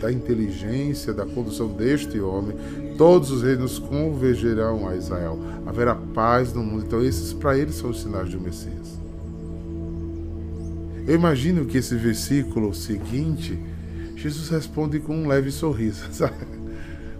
da 0.01 0.11
inteligência, 0.11 1.13
da 1.13 1.25
condução 1.25 1.67
deste 1.67 2.19
homem. 2.19 2.55
Todos 2.97 3.31
os 3.31 3.43
reinos 3.43 3.79
convergerão 3.79 4.87
a 4.87 4.95
Israel. 4.95 5.39
Haverá 5.65 5.95
paz 5.95 6.53
no 6.53 6.63
mundo. 6.63 6.85
Então, 6.85 7.03
esses 7.03 7.33
para 7.33 7.57
eles 7.57 7.75
são 7.75 7.89
os 7.89 8.01
sinais 8.01 8.29
do 8.29 8.39
Messias. 8.39 8.99
Eu 11.07 11.15
imagino 11.15 11.65
que 11.65 11.77
esse 11.77 11.95
versículo 11.95 12.73
seguinte 12.73 13.59
Jesus 14.15 14.49
responde 14.49 14.99
com 14.99 15.15
um 15.15 15.27
leve 15.27 15.51
sorriso. 15.51 16.07
Sabe? 16.11 16.33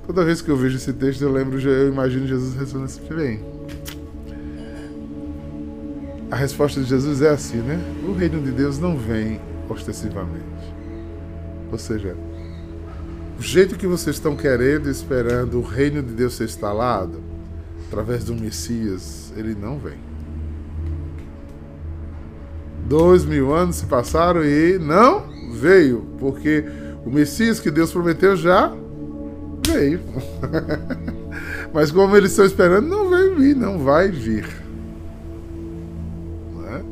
Toda 0.08 0.26
vez 0.26 0.42
que 0.42 0.50
eu 0.50 0.58
vejo 0.58 0.78
esse 0.78 0.94
texto, 0.94 1.22
eu 1.22 1.32
lembro, 1.32 1.60
eu 1.60 1.90
imagino 1.90 2.26
Jesus 2.26 2.56
respondendo 2.56 2.86
assim: 2.86 3.14
bem. 3.14 3.44
A 6.32 6.36
resposta 6.36 6.82
de 6.82 6.88
Jesus 6.88 7.22
é 7.22 7.30
assim, 7.30 7.58
né? 7.58 7.80
O 8.08 8.14
reino 8.14 8.42
de 8.42 8.52
Deus 8.52 8.80
não 8.80 8.98
vem 8.98 9.40
ostensivamente. 9.70 10.44
Ou 11.72 11.78
seja, 11.78 12.16
o 13.38 13.42
jeito 13.42 13.76
que 13.76 13.86
vocês 13.86 14.16
estão 14.16 14.36
querendo, 14.36 14.90
esperando 14.90 15.60
o 15.60 15.62
reino 15.62 16.02
de 16.02 16.14
Deus 16.14 16.36
ser 16.36 16.46
instalado, 16.46 17.22
através 17.88 18.24
do 18.24 18.34
Messias, 18.34 19.34
ele 19.36 19.54
não 19.54 19.78
vem. 19.78 19.98
Dois 22.88 23.26
mil 23.26 23.54
anos 23.54 23.78
se 23.78 23.86
passaram 23.88 24.44
e 24.44 24.78
não 24.78 25.26
veio, 25.54 26.06
porque 26.20 26.64
o 27.06 27.10
Messias 27.10 27.60
que 27.60 27.72
Deus 27.72 27.92
prometeu 27.92 28.38
já 28.38 28.72
veio. 29.66 30.00
Mas 31.74 31.92
como 31.92 32.16
eles 32.16 32.32
estão 32.32 32.46
esperando, 32.46 32.88
não 32.88 33.10
vai 33.10 33.30
vir, 33.36 33.56
não 33.56 33.80
vai 33.80 34.10
vir. 34.10 34.48
Não 36.54 36.68
é? 36.68 36.84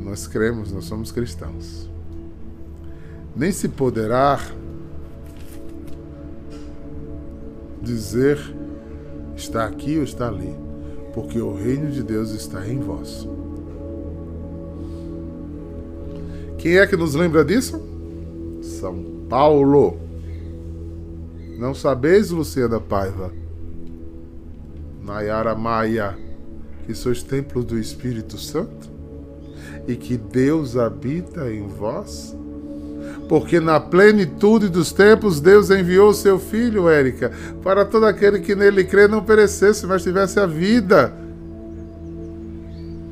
Nós 0.00 0.26
cremos, 0.26 0.70
nós 0.70 0.84
somos 0.84 1.10
cristãos. 1.10 1.88
Nem 3.34 3.52
se 3.52 3.68
poderá 3.68 4.40
dizer 7.86 8.38
está 9.36 9.64
aqui 9.64 9.96
ou 9.98 10.04
está 10.04 10.28
ali, 10.28 10.54
porque 11.14 11.40
o 11.40 11.54
reino 11.54 11.90
de 11.90 12.02
Deus 12.02 12.32
está 12.32 12.66
em 12.66 12.80
vós. 12.80 13.26
Quem 16.58 16.78
é 16.78 16.86
que 16.86 16.96
nos 16.96 17.14
lembra 17.14 17.44
disso? 17.44 17.80
São 18.60 19.26
Paulo. 19.28 19.98
Não 21.58 21.74
sabeis, 21.74 22.30
Luciana 22.30 22.80
Paiva, 22.80 23.32
Nayara 25.02 25.54
Maia, 25.54 26.18
que 26.84 26.94
sois 26.94 27.22
templos 27.22 27.64
do 27.64 27.78
Espírito 27.78 28.36
Santo 28.36 28.90
e 29.86 29.96
que 29.96 30.16
Deus 30.16 30.76
habita 30.76 31.50
em 31.50 31.66
vós? 31.66 32.36
Porque 33.28 33.58
na 33.58 33.80
plenitude 33.80 34.68
dos 34.68 34.92
tempos 34.92 35.40
Deus 35.40 35.70
enviou 35.70 36.14
seu 36.14 36.38
Filho, 36.38 36.88
Érica, 36.88 37.32
para 37.62 37.84
todo 37.84 38.06
aquele 38.06 38.38
que 38.38 38.54
nele 38.54 38.84
crê 38.84 39.08
não 39.08 39.22
perecesse, 39.22 39.86
mas 39.86 40.02
tivesse 40.02 40.38
a 40.38 40.46
vida. 40.46 41.12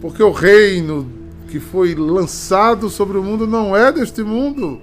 Porque 0.01 0.23
o 0.23 0.31
reino 0.31 1.11
que 1.49 1.59
foi 1.59 1.95
lançado 1.95 2.89
sobre 2.89 3.19
o 3.19 3.23
mundo 3.23 3.47
não 3.47 3.77
é 3.77 3.91
deste 3.91 4.23
mundo 4.23 4.81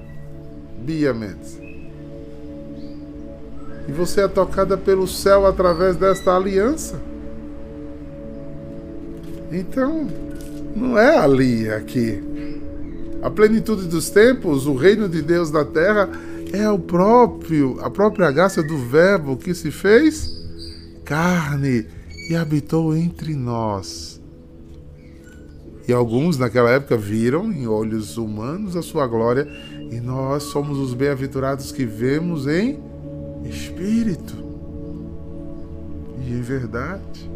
Bia 0.79 1.13
Mendes. 1.13 1.59
E 3.87 3.91
você 3.91 4.21
é 4.21 4.27
tocada 4.27 4.77
pelo 4.77 5.07
céu 5.07 5.45
através 5.45 5.95
desta 5.95 6.35
aliança. 6.35 6.99
Então, 9.51 10.07
não 10.75 10.97
é 10.97 11.17
ali, 11.17 11.69
aqui. 11.69 12.30
A 13.21 13.29
plenitude 13.29 13.88
dos 13.88 14.10
tempos, 14.10 14.65
o 14.65 14.73
reino 14.73 15.07
de 15.07 15.21
Deus 15.21 15.51
na 15.51 15.63
terra, 15.63 16.10
é 16.51 16.69
o 16.69 16.79
próprio, 16.79 17.79
a 17.81 17.89
própria 17.89 18.31
graça 18.31 18.62
do 18.63 18.77
Verbo 18.77 19.38
que 19.38 19.53
se 19.53 19.71
fez 19.71 20.41
carne 21.05 21.86
e 22.29 22.36
habitou 22.36 22.95
entre 22.95 23.36
nós. 23.36 24.19
E 25.88 25.93
alguns 25.93 26.38
naquela 26.38 26.69
época 26.69 26.97
viram 26.97 27.51
em 27.51 27.67
olhos 27.67 28.17
humanos 28.17 28.75
a 28.75 28.81
sua 28.81 29.05
glória 29.07 29.47
e 29.91 29.99
nós 29.99 30.43
somos 30.43 30.77
os 30.77 30.93
bem-aventurados 30.93 31.71
que 31.71 31.86
vemos 31.86 32.47
em 32.47 32.79
espírito 33.43 34.36
e 36.25 36.31
em 36.31 36.41
verdade. 36.41 37.29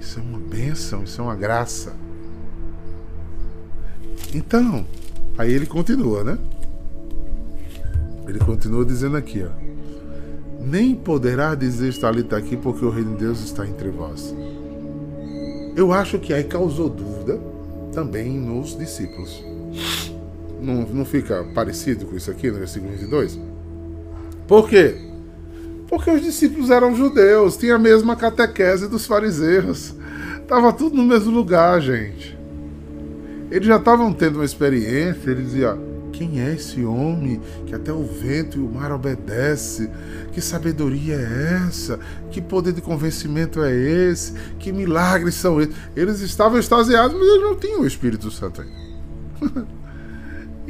Isso 0.00 0.18
é 0.18 0.22
uma 0.22 0.38
bênção, 0.38 1.02
isso 1.02 1.20
é 1.20 1.24
uma 1.24 1.36
graça. 1.36 2.07
Então, 4.34 4.86
aí 5.36 5.52
ele 5.52 5.66
continua, 5.66 6.22
né? 6.22 6.38
Ele 8.26 8.38
continua 8.38 8.84
dizendo 8.84 9.16
aqui, 9.16 9.42
ó. 9.42 9.68
Nem 10.60 10.94
poderá 10.94 11.54
dizer 11.54 11.88
está 11.88 12.08
ali, 12.08 12.20
está 12.20 12.36
aqui, 12.36 12.56
porque 12.56 12.84
o 12.84 12.90
reino 12.90 13.12
de 13.12 13.24
Deus 13.24 13.40
está 13.40 13.66
entre 13.66 13.88
vós. 13.88 14.34
Eu 15.74 15.92
acho 15.92 16.18
que 16.18 16.32
aí 16.32 16.44
causou 16.44 16.88
dúvida 16.88 17.40
também 17.92 18.38
nos 18.38 18.76
discípulos. 18.76 19.42
Não, 20.60 20.82
não 20.82 21.04
fica 21.04 21.44
parecido 21.54 22.04
com 22.06 22.16
isso 22.16 22.30
aqui 22.30 22.50
no 22.50 22.58
versículo 22.58 22.90
22? 22.92 23.38
Por 24.46 24.68
quê? 24.68 24.96
Porque 25.88 26.10
os 26.10 26.22
discípulos 26.22 26.70
eram 26.70 26.94
judeus, 26.94 27.56
tinha 27.56 27.76
a 27.76 27.78
mesma 27.78 28.14
catequese 28.14 28.88
dos 28.88 29.06
fariseus. 29.06 29.94
Tava 30.46 30.72
tudo 30.72 30.96
no 30.96 31.04
mesmo 31.04 31.30
lugar, 31.30 31.80
gente. 31.80 32.37
Eles 33.50 33.66
já 33.66 33.76
estavam 33.76 34.12
tendo 34.12 34.36
uma 34.36 34.44
experiência, 34.44 35.30
eles 35.30 35.46
diziam, 35.46 35.78
quem 36.12 36.40
é 36.40 36.54
esse 36.54 36.84
homem 36.84 37.40
que 37.66 37.74
até 37.74 37.92
o 37.92 38.02
vento 38.02 38.58
e 38.58 38.60
o 38.60 38.68
mar 38.68 38.90
obedece? 38.92 39.88
Que 40.32 40.40
sabedoria 40.40 41.14
é 41.14 41.66
essa? 41.66 41.98
Que 42.30 42.40
poder 42.40 42.72
de 42.72 42.80
convencimento 42.80 43.62
é 43.62 43.72
esse? 43.72 44.32
Que 44.58 44.72
milagres 44.72 45.34
são 45.34 45.60
esses? 45.60 45.74
Eles 45.94 46.20
estavam 46.20 46.58
extasiados, 46.58 47.16
mas 47.16 47.28
eles 47.28 47.42
não 47.42 47.56
tinham 47.56 47.82
o 47.82 47.86
Espírito 47.86 48.30
Santo 48.30 48.62
ainda. 48.62 49.66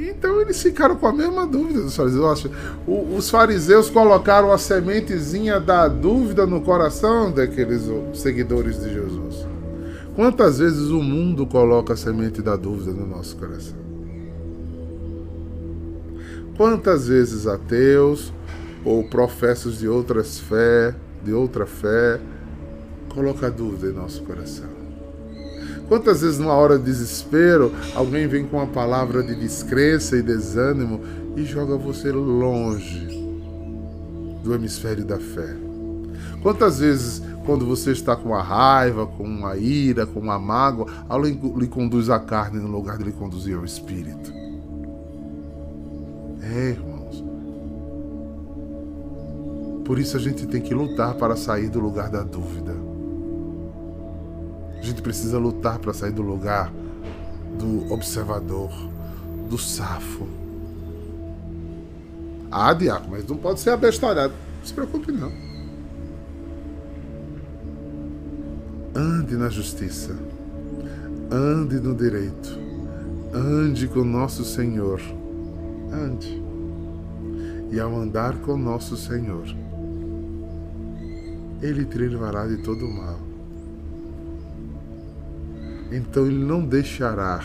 Então 0.01 0.41
eles 0.41 0.63
ficaram 0.63 0.95
com 0.95 1.09
a 1.09 1.13
mesma 1.13 1.45
dúvida 1.45 1.81
dos 1.81 1.97
fariseus. 1.97 2.47
Os 2.87 3.29
fariseus 3.29 3.91
colocaram 3.91 4.53
a 4.53 4.57
sementezinha 4.57 5.59
da 5.59 5.89
dúvida 5.89 6.47
no 6.47 6.61
coração 6.61 7.33
daqueles 7.33 7.83
seguidores 8.15 8.79
de 8.79 8.93
Jesus. 8.93 9.45
Quantas 10.19 10.59
vezes 10.59 10.89
o 10.89 11.01
mundo 11.01 11.47
coloca 11.47 11.93
a 11.93 11.97
semente 11.97 12.43
da 12.43 12.57
dúvida 12.57 12.91
no 12.91 13.07
nosso 13.07 13.37
coração? 13.37 13.79
Quantas 16.57 17.07
vezes 17.07 17.47
ateus 17.47 18.33
ou 18.85 19.05
professos 19.05 19.79
de 19.79 19.87
outras 19.87 20.41
fé, 20.41 20.93
de 21.25 21.33
outra 21.33 21.67
fé, 21.67 22.19
coloca 23.15 23.49
dúvida 23.49 23.93
em 23.93 23.95
nosso 23.95 24.25
coração? 24.25 24.69
Quantas 25.87 26.23
vezes, 26.23 26.41
numa 26.41 26.55
hora 26.55 26.77
de 26.77 26.85
desespero, 26.87 27.73
alguém 27.95 28.27
vem 28.27 28.45
com 28.45 28.57
uma 28.57 28.67
palavra 28.67 29.23
de 29.23 29.37
descrença 29.37 30.17
e 30.17 30.23
desânimo 30.23 31.01
e 31.37 31.45
joga 31.45 31.77
você 31.77 32.11
longe 32.11 33.07
do 34.43 34.53
hemisfério 34.53 35.05
da 35.05 35.21
fé? 35.21 35.55
Quantas 36.43 36.81
vezes, 36.81 37.23
quando 37.49 37.65
você 37.65 37.93
está 37.93 38.15
com 38.15 38.29
uma 38.29 38.43
raiva, 38.43 39.07
com 39.07 39.25
uma 39.25 39.57
ira, 39.57 40.05
com 40.05 40.21
uma 40.21 40.39
mágoa, 40.39 40.87
alguém 41.09 41.33
lhe 41.57 41.67
conduz 41.67 42.11
a 42.11 42.21
carne 42.21 42.61
no 42.61 42.69
lugar 42.69 42.99
de 42.99 43.05
lhe 43.05 43.13
conduzir 43.13 43.57
ao 43.57 43.65
espírito? 43.65 44.31
É, 46.43 46.69
irmãos. 46.73 47.25
Por 49.83 49.99
isso 49.99 50.15
a 50.19 50.21
gente 50.21 50.47
tem 50.47 50.61
que 50.61 50.75
lutar 50.75 51.15
para 51.15 51.37
sair 51.37 51.71
do 51.71 51.81
lugar 51.81 52.11
da 52.11 52.23
dúvida. 52.23 52.75
A 54.79 54.83
gente 54.83 55.01
precisa 55.01 55.39
lutar 55.39 55.79
para 55.79 55.95
sair 55.95 56.13
do 56.13 56.21
lugar 56.21 56.71
do 57.59 57.91
observador, 57.91 58.69
do 59.49 59.57
safo. 59.57 60.29
Ah, 62.51 62.75
diácono, 62.75 63.13
mas 63.13 63.27
não 63.27 63.39
pode 63.39 63.59
ser 63.61 63.71
abestalhado. 63.71 64.35
Não 64.59 64.67
se 64.67 64.75
preocupe, 64.75 65.11
não. 65.13 65.33
Ande 68.99 69.37
na 69.37 69.49
justiça. 69.49 70.11
Ande 71.31 71.79
no 71.79 71.95
direito. 71.95 72.59
Ande 73.33 73.87
com 73.87 74.03
nosso 74.03 74.45
Senhor. 74.45 75.01
Ande. 75.93 76.43
E 77.71 77.79
ao 77.79 77.95
andar 77.95 78.39
com 78.39 78.57
nosso 78.57 78.97
Senhor, 78.97 79.47
Ele 81.63 81.85
te 81.85 81.97
livrará 81.97 82.49
de 82.49 82.57
todo 82.57 82.87
o 82.87 82.93
mal. 82.93 83.21
Então 85.93 86.27
Ele 86.27 86.45
não 86.45 86.67
deixará 86.67 87.41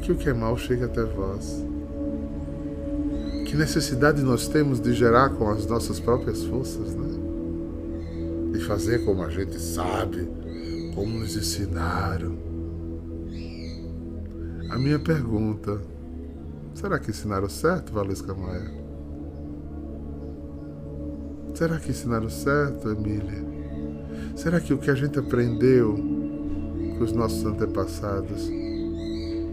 que 0.00 0.10
o 0.10 0.16
que 0.16 0.30
é 0.30 0.32
mal 0.32 0.56
chegue 0.56 0.84
até 0.84 1.04
vós. 1.04 1.62
Que 3.46 3.54
necessidade 3.58 4.22
nós 4.22 4.48
temos 4.48 4.80
de 4.80 4.94
gerar 4.94 5.28
com 5.28 5.50
as 5.50 5.66
nossas 5.66 6.00
próprias 6.00 6.42
forças, 6.44 6.94
né? 6.94 7.19
Fazer 8.70 9.04
como 9.04 9.24
a 9.24 9.28
gente 9.28 9.58
sabe, 9.58 10.30
como 10.94 11.18
nos 11.18 11.34
ensinaram. 11.34 12.38
A 14.70 14.78
minha 14.78 15.00
pergunta: 15.00 15.80
será 16.72 17.00
que 17.00 17.10
ensinaram 17.10 17.48
certo, 17.48 17.92
Valesca 17.92 18.32
Maia? 18.32 18.70
Será 21.52 21.80
que 21.80 21.90
ensinaram 21.90 22.30
certo, 22.30 22.90
Emília? 22.90 23.44
Será 24.36 24.60
que 24.60 24.72
o 24.72 24.78
que 24.78 24.92
a 24.92 24.94
gente 24.94 25.18
aprendeu 25.18 25.96
com 26.96 27.02
os 27.02 27.10
nossos 27.10 27.44
antepassados 27.44 28.48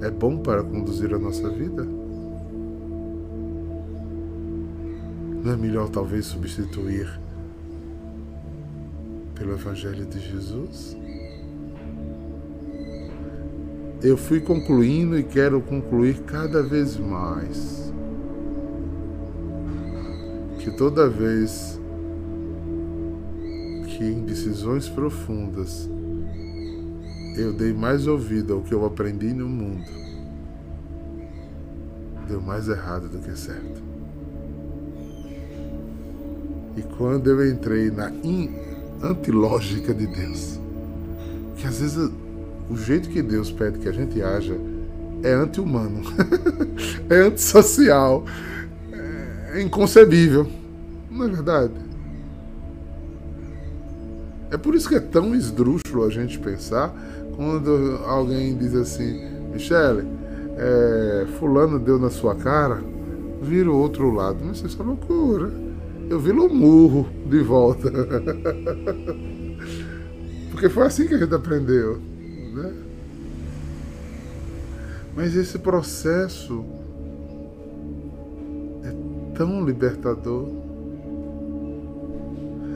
é 0.04 0.12
bom 0.12 0.38
para 0.38 0.64
conduzir 0.64 1.12
a 1.12 1.18
nossa 1.18 1.50
vida? 1.50 1.84
Não 5.44 5.54
é 5.54 5.58
melhor 5.58 5.90
talvez 5.90 6.28
substituir 6.28 7.26
pelo 9.38 9.54
Evangelho 9.54 10.06
de 10.06 10.20
Jesus? 10.20 10.98
Eu 14.02 14.18
fui 14.18 14.40
concluindo 14.40 15.18
e 15.18 15.24
quero 15.24 15.62
concluir 15.62 16.20
cada 16.22 16.64
vez 16.64 16.98
mais. 16.98 17.94
Que 20.60 20.72
toda 20.72 21.10
vez 21.10 21.80
que 23.88 24.04
em 24.04 24.26
decisões 24.26 24.90
profundas 24.90 25.90
eu 27.36 27.54
dei 27.54 27.74
mais 27.74 28.08
ouvido 28.08 28.56
ao 28.56 28.62
que 28.62 28.74
eu 28.74 28.86
aprendi 28.86 29.34
no 29.34 29.48
mundo, 29.48 29.86
deu 32.28 32.42
mais 32.42 32.68
errado 32.68 33.08
do 33.08 33.20
que 33.20 33.38
certo. 33.38 33.82
E 36.76 36.82
quando 36.98 37.30
eu 37.30 37.50
entrei 37.50 37.90
na 37.90 38.12
antilógica 39.02 39.94
de 39.94 40.08
Deus, 40.08 40.60
que 41.56 41.68
às 41.68 41.80
vezes 41.80 42.12
o 42.70 42.76
jeito 42.76 43.10
que 43.10 43.22
Deus 43.22 43.52
pede 43.52 43.80
que 43.80 43.88
a 43.88 43.92
gente 43.92 44.22
haja 44.22 44.58
é 45.24 45.34
anti-humano, 45.34 46.02
é 47.10 47.16
antissocial, 47.22 48.24
é 49.54 49.62
inconcebível. 49.62 50.48
Não 51.10 51.26
é 51.26 51.30
verdade? 51.30 51.74
É 54.52 54.58
por 54.58 54.76
isso 54.76 54.88
que 54.88 54.96
é 54.96 55.00
tão 55.00 55.36
esdrúxulo 55.36 56.06
a 56.06 56.10
gente 56.10 56.40
pensar 56.40 56.94
quando 57.36 58.00
alguém 58.06 58.56
diz 58.56 58.74
assim, 58.76 59.22
Michele, 59.52 60.08
é, 60.58 61.26
fulano 61.40 61.78
deu 61.80 62.00
na 62.00 62.10
sua 62.10 62.36
cara, 62.36 62.82
vira 63.42 63.70
o 63.70 63.76
outro 63.76 64.12
lado. 64.12 64.38
Mas 64.44 64.62
isso 64.62 64.82
é 64.82 64.86
loucura 64.86 65.67
eu 66.10 66.20
vi 66.20 66.32
no 66.32 66.48
murro 66.50 67.08
de 67.30 67.40
volta. 67.42 67.92
Porque 70.52 70.70
foi 70.70 70.86
assim 70.88 71.08
que 71.08 71.14
a 71.14 71.18
gente 71.18 71.34
aprendeu. 71.34 72.00
Né? 72.54 72.74
Mas 75.16 75.36
esse 75.36 75.60
processo 75.60 76.64
é 78.84 78.94
tão 79.36 79.66
libertador. 79.66 80.48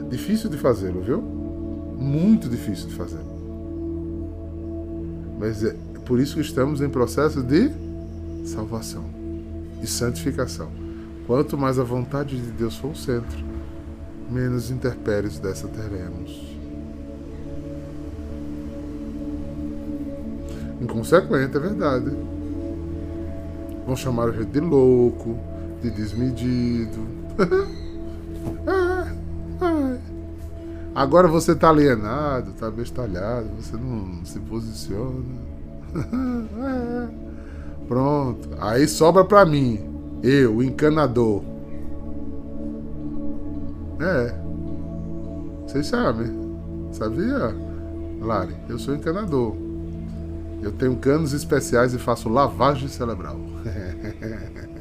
Difícil 0.09 0.49
de 0.49 0.57
fazê-lo, 0.57 1.01
viu? 1.01 1.21
Muito 1.21 2.49
difícil 2.49 2.89
de 2.89 2.95
fazer. 2.95 3.21
Mas 5.39 5.63
é 5.63 5.75
por 6.05 6.19
isso 6.19 6.35
que 6.35 6.41
estamos 6.41 6.81
em 6.81 6.89
processo 6.89 7.41
de 7.41 7.71
salvação 8.45 9.05
e 9.81 9.87
santificação. 9.87 10.80
Quanto 11.31 11.57
mais 11.57 11.79
a 11.79 11.83
vontade 11.83 12.35
de 12.35 12.51
Deus 12.51 12.75
for 12.75 12.91
o 12.91 12.95
centro, 12.95 13.41
menos 14.29 14.69
intempéries 14.69 15.39
dessa 15.39 15.65
teremos. 15.65 16.57
Inconsequente, 20.81 21.55
é 21.55 21.59
verdade. 21.61 22.11
Vão 23.87 23.95
chamar 23.95 24.27
a 24.27 24.31
gente 24.33 24.47
de 24.47 24.59
louco, 24.59 25.39
de 25.81 25.89
desmedido. 25.91 26.99
Agora 30.93 31.29
você 31.29 31.53
está 31.53 31.69
alienado, 31.69 32.49
está 32.49 32.69
bestalhado, 32.69 33.47
você 33.57 33.77
não 33.77 34.25
se 34.25 34.37
posiciona. 34.37 35.23
É. 36.61 37.07
Pronto. 37.87 38.49
Aí 38.59 38.85
sobra 38.85 39.23
para 39.23 39.45
mim. 39.45 39.90
Eu, 40.23 40.61
encanador. 40.61 41.43
É. 43.99 44.35
Vocês 45.65 45.87
sabem. 45.87 46.29
Sabia, 46.91 47.55
Lari? 48.21 48.55
Eu 48.69 48.77
sou 48.77 48.93
encanador. 48.93 49.55
Eu 50.61 50.71
tenho 50.71 50.95
canos 50.97 51.33
especiais 51.33 51.93
e 51.93 51.97
faço 51.97 52.29
lavagem 52.29 52.87
cerebral. 52.87 53.39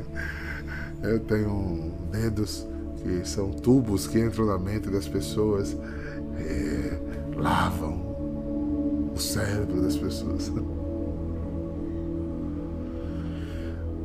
Eu 1.03 1.19
tenho 1.21 1.93
dedos 2.13 2.67
que 3.03 3.27
são 3.27 3.51
tubos 3.51 4.07
que 4.07 4.21
entram 4.21 4.45
na 4.45 4.59
mente 4.59 4.91
das 4.91 5.09
pessoas 5.09 5.75
e 6.39 6.93
lavam 7.39 9.11
o 9.15 9.19
cérebro 9.19 9.81
das 9.81 9.97
pessoas. 9.97 10.53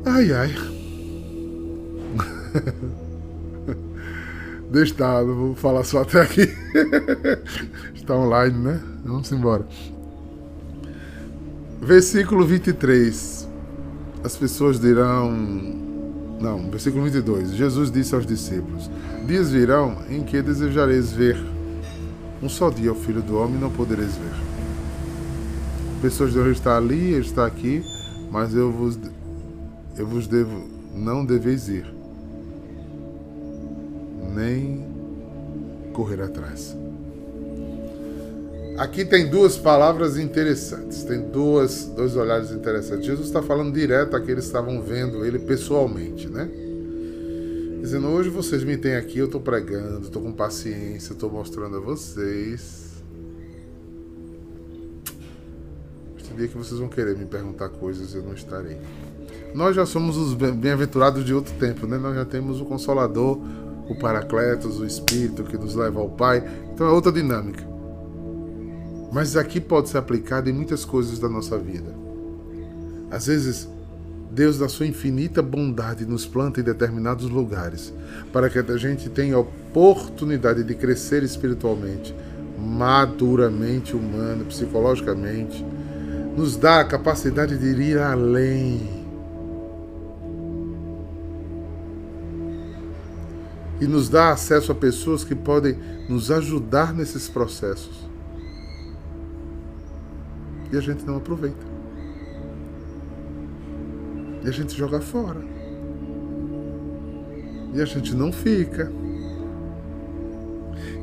Ai, 0.08 0.32
ai. 0.32 0.54
Deixa 4.70 4.92
estar, 4.92 5.22
vou 5.22 5.54
falar 5.54 5.84
só 5.84 6.02
até 6.02 6.20
aqui. 6.20 6.42
Está 7.94 8.16
online, 8.16 8.58
né? 8.58 8.82
Vamos 9.04 9.30
embora. 9.30 9.64
Versículo 11.80 12.44
23. 12.44 13.48
As 14.24 14.36
pessoas 14.36 14.80
dirão. 14.80 15.30
Não, 16.40 16.68
versículo 16.68 17.04
22. 17.04 17.52
Jesus 17.52 17.92
disse 17.92 18.14
aos 18.14 18.26
discípulos: 18.26 18.90
Dias 19.24 19.50
virão 19.50 19.98
em 20.10 20.24
que 20.24 20.42
desejareis 20.42 21.12
ver. 21.12 21.38
Um 22.42 22.48
só 22.48 22.68
dia 22.68 22.92
o 22.92 22.96
filho 22.96 23.22
do 23.22 23.38
homem 23.38 23.58
não 23.58 23.70
podereis 23.70 24.16
ver. 24.16 24.34
Pessoas 26.02 26.34
devem 26.34 26.52
estar 26.52 26.76
ali, 26.76 27.12
ele 27.12 27.24
está 27.24 27.46
aqui, 27.46 27.82
mas 28.30 28.54
eu 28.54 28.70
vos, 28.70 28.98
eu 29.96 30.06
vos 30.06 30.26
devo, 30.26 30.68
não 30.94 31.24
deveis 31.24 31.68
ir 31.68 31.95
nem 34.36 34.86
correr 35.92 36.20
atrás. 36.20 36.76
Aqui 38.76 39.06
tem 39.06 39.30
duas 39.30 39.56
palavras 39.56 40.18
interessantes, 40.18 41.02
tem 41.04 41.30
duas, 41.30 41.86
dois 41.86 42.14
olhares 42.14 42.50
interessantes. 42.50 43.06
Jesus 43.06 43.26
está 43.26 43.42
falando 43.42 43.72
direto 43.72 44.14
àqueles 44.14 44.44
que 44.44 44.48
estavam 44.48 44.82
vendo 44.82 45.24
ele 45.24 45.38
pessoalmente, 45.38 46.28
né? 46.28 46.46
Dizendo, 47.80 48.08
hoje 48.08 48.28
vocês 48.28 48.62
me 48.64 48.76
têm 48.76 48.96
aqui, 48.96 49.18
eu 49.18 49.26
estou 49.26 49.40
pregando, 49.40 50.06
estou 50.06 50.20
com 50.20 50.32
paciência, 50.32 51.14
estou 51.14 51.30
mostrando 51.30 51.78
a 51.78 51.80
vocês. 51.80 53.02
Este 56.18 56.34
dia 56.34 56.48
que 56.48 56.58
vocês 56.58 56.78
vão 56.78 56.88
querer 56.88 57.16
me 57.16 57.24
perguntar 57.24 57.70
coisas, 57.70 58.14
eu 58.14 58.22
não 58.22 58.34
estarei. 58.34 58.76
Nós 59.54 59.74
já 59.74 59.86
somos 59.86 60.18
os 60.18 60.34
bem-aventurados 60.34 61.24
de 61.24 61.32
outro 61.32 61.54
tempo, 61.54 61.86
né? 61.86 61.96
Nós 61.96 62.14
já 62.14 62.26
temos 62.26 62.60
o 62.60 62.66
Consolador 62.66 63.40
o 63.88 63.94
Paracletos, 63.94 64.78
o 64.78 64.86
Espírito 64.86 65.44
que 65.44 65.56
nos 65.56 65.74
leva 65.74 66.00
ao 66.00 66.08
Pai. 66.08 66.42
Então 66.72 66.86
é 66.86 66.90
outra 66.90 67.12
dinâmica. 67.12 67.66
Mas 69.12 69.36
aqui 69.36 69.60
pode 69.60 69.88
ser 69.88 69.98
aplicado 69.98 70.50
em 70.50 70.52
muitas 70.52 70.84
coisas 70.84 71.18
da 71.18 71.28
nossa 71.28 71.56
vida. 71.58 71.94
Às 73.10 73.26
vezes, 73.26 73.68
Deus, 74.30 74.58
da 74.58 74.68
sua 74.68 74.86
infinita 74.86 75.40
bondade, 75.40 76.04
nos 76.04 76.26
planta 76.26 76.60
em 76.60 76.64
determinados 76.64 77.28
lugares 77.28 77.92
para 78.32 78.50
que 78.50 78.58
a 78.58 78.76
gente 78.76 79.08
tenha 79.08 79.36
a 79.36 79.40
oportunidade 79.40 80.62
de 80.64 80.74
crescer 80.74 81.22
espiritualmente, 81.22 82.14
maduramente 82.58 83.96
humano, 83.96 84.44
psicologicamente, 84.44 85.64
nos 86.36 86.56
dá 86.56 86.80
a 86.80 86.84
capacidade 86.84 87.56
de 87.56 87.82
ir 87.82 87.98
além. 87.98 88.95
E 93.80 93.86
nos 93.86 94.08
dá 94.08 94.30
acesso 94.30 94.72
a 94.72 94.74
pessoas 94.74 95.22
que 95.22 95.34
podem 95.34 95.78
nos 96.08 96.30
ajudar 96.30 96.94
nesses 96.94 97.28
processos. 97.28 98.06
E 100.72 100.76
a 100.76 100.80
gente 100.80 101.04
não 101.04 101.16
aproveita. 101.16 101.64
E 104.44 104.48
a 104.48 104.52
gente 104.52 104.76
joga 104.76 105.00
fora. 105.00 105.40
E 107.74 107.80
a 107.80 107.84
gente 107.84 108.14
não 108.14 108.32
fica. 108.32 108.90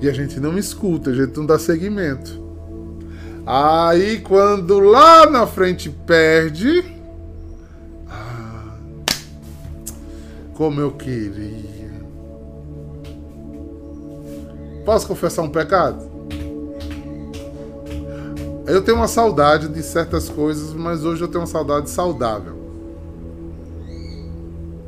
E 0.02 0.10
a 0.10 0.14
gente 0.14 0.40
não 0.40 0.58
escuta, 0.58 1.12
a 1.12 1.14
gente 1.14 1.38
não 1.38 1.46
dá 1.46 1.60
seguimento. 1.60 2.42
Aí 3.46 4.22
quando 4.22 4.80
lá 4.80 5.30
na 5.30 5.46
frente 5.46 5.90
perde. 5.90 6.84
Ah, 8.08 8.76
como 10.54 10.80
eu 10.80 10.92
queria. 10.92 11.73
Posso 14.86 15.08
confessar 15.08 15.42
um 15.42 15.50
pecado? 15.50 16.12
Eu 18.66 18.82
tenho 18.82 18.98
uma 18.98 19.08
saudade 19.08 19.68
de 19.68 19.84
certas 19.84 20.30
coisas, 20.30 20.74
mas 20.74 21.04
hoje 21.04 21.22
eu 21.22 21.28
tenho 21.28 21.42
uma 21.42 21.48
saudade 21.48 21.90
saudável. 21.90 22.54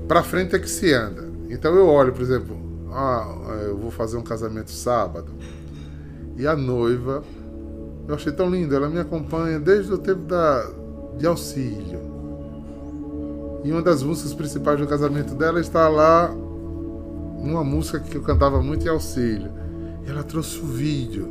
Pra 0.07 0.23
frente 0.23 0.55
é 0.55 0.59
que 0.59 0.69
se 0.69 0.93
anda. 0.93 1.25
Então 1.49 1.73
eu 1.75 1.87
olho, 1.87 2.13
por 2.13 2.21
exemplo, 2.21 2.57
ah, 2.91 3.35
eu 3.65 3.77
vou 3.77 3.91
fazer 3.91 4.17
um 4.17 4.21
casamento 4.21 4.71
sábado. 4.71 5.31
E 6.37 6.45
a 6.47 6.55
noiva 6.55 7.23
eu 8.07 8.13
achei 8.13 8.31
tão 8.31 8.49
lindo, 8.49 8.75
ela 8.75 8.87
me 8.87 8.99
acompanha 8.99 9.59
desde 9.59 9.91
o 9.91 9.97
tempo 9.97 10.21
da, 10.25 10.69
de 11.17 11.25
auxílio. 11.25 11.99
E 13.63 13.71
uma 13.71 13.81
das 13.81 14.03
músicas 14.03 14.33
principais 14.33 14.79
do 14.79 14.85
casamento 14.85 15.33
dela 15.33 15.59
está 15.59 15.89
lá, 15.89 16.29
numa 17.41 17.63
música 17.63 17.99
que 17.99 18.15
eu 18.15 18.21
cantava 18.21 18.61
muito 18.61 18.85
em 18.85 18.89
auxílio. 18.89 19.51
E 20.05 20.09
ela 20.09 20.23
trouxe 20.23 20.59
o 20.59 20.65
vídeo 20.65 21.27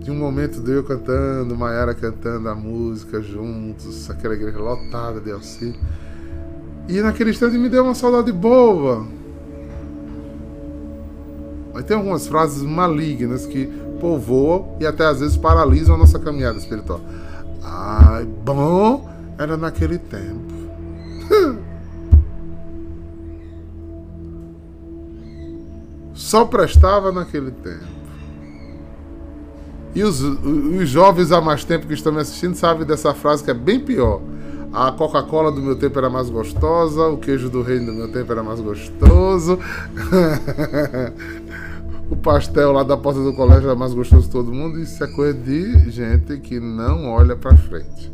de 0.00 0.10
um 0.10 0.16
momento 0.16 0.60
de 0.60 0.70
eu 0.70 0.84
cantando, 0.84 1.56
Maiara 1.56 1.92
cantando 1.92 2.48
a 2.48 2.54
música 2.54 3.20
juntos, 3.20 4.08
aquela 4.08 4.34
igreja 4.34 4.58
lotada 4.58 5.20
de 5.20 5.32
auxílio. 5.32 5.80
E 6.88 7.00
naquele 7.00 7.30
instante 7.30 7.58
me 7.58 7.68
deu 7.68 7.82
uma 7.82 7.94
saudade 7.94 8.30
boa. 8.30 9.04
Mas 11.74 11.84
tem 11.84 11.96
algumas 11.96 12.28
frases 12.28 12.62
malignas 12.62 13.46
que 13.46 13.66
povoam 14.00 14.76
e 14.78 14.86
até 14.86 15.04
às 15.06 15.18
vezes 15.18 15.36
paralisam 15.36 15.96
a 15.96 15.98
nossa 15.98 16.18
caminhada 16.18 16.58
espiritual. 16.58 17.00
Ai, 17.62 18.24
bom 18.24 19.08
era 19.38 19.56
naquele 19.56 19.98
tempo. 19.98 20.45
Só 26.26 26.44
prestava 26.44 27.12
naquele 27.12 27.52
tempo. 27.52 27.84
E 29.94 30.02
os, 30.02 30.20
os 30.20 30.88
jovens 30.88 31.30
há 31.30 31.40
mais 31.40 31.62
tempo 31.62 31.86
que 31.86 31.94
estão 31.94 32.12
me 32.12 32.20
assistindo 32.20 32.56
sabem 32.56 32.84
dessa 32.84 33.14
frase 33.14 33.44
que 33.44 33.50
é 33.52 33.54
bem 33.54 33.78
pior. 33.78 34.20
A 34.72 34.90
Coca-Cola 34.90 35.52
do 35.52 35.62
meu 35.62 35.76
tempo 35.76 35.96
era 36.00 36.10
mais 36.10 36.28
gostosa, 36.28 37.06
o 37.06 37.16
queijo 37.16 37.48
do 37.48 37.62
reino 37.62 37.86
do 37.86 37.92
meu 37.92 38.08
tempo 38.10 38.32
era 38.32 38.42
mais 38.42 38.58
gostoso. 38.58 39.56
o 42.10 42.16
pastel 42.16 42.72
lá 42.72 42.82
da 42.82 42.96
porta 42.96 43.22
do 43.22 43.32
colégio 43.32 43.70
é 43.70 43.76
mais 43.76 43.94
gostoso 43.94 44.26
de 44.26 44.32
todo 44.32 44.52
mundo. 44.52 44.80
Isso 44.80 45.04
é 45.04 45.06
coisa 45.06 45.32
de 45.32 45.88
gente 45.92 46.38
que 46.38 46.58
não 46.58 47.08
olha 47.08 47.36
para 47.36 47.56
frente. 47.56 48.10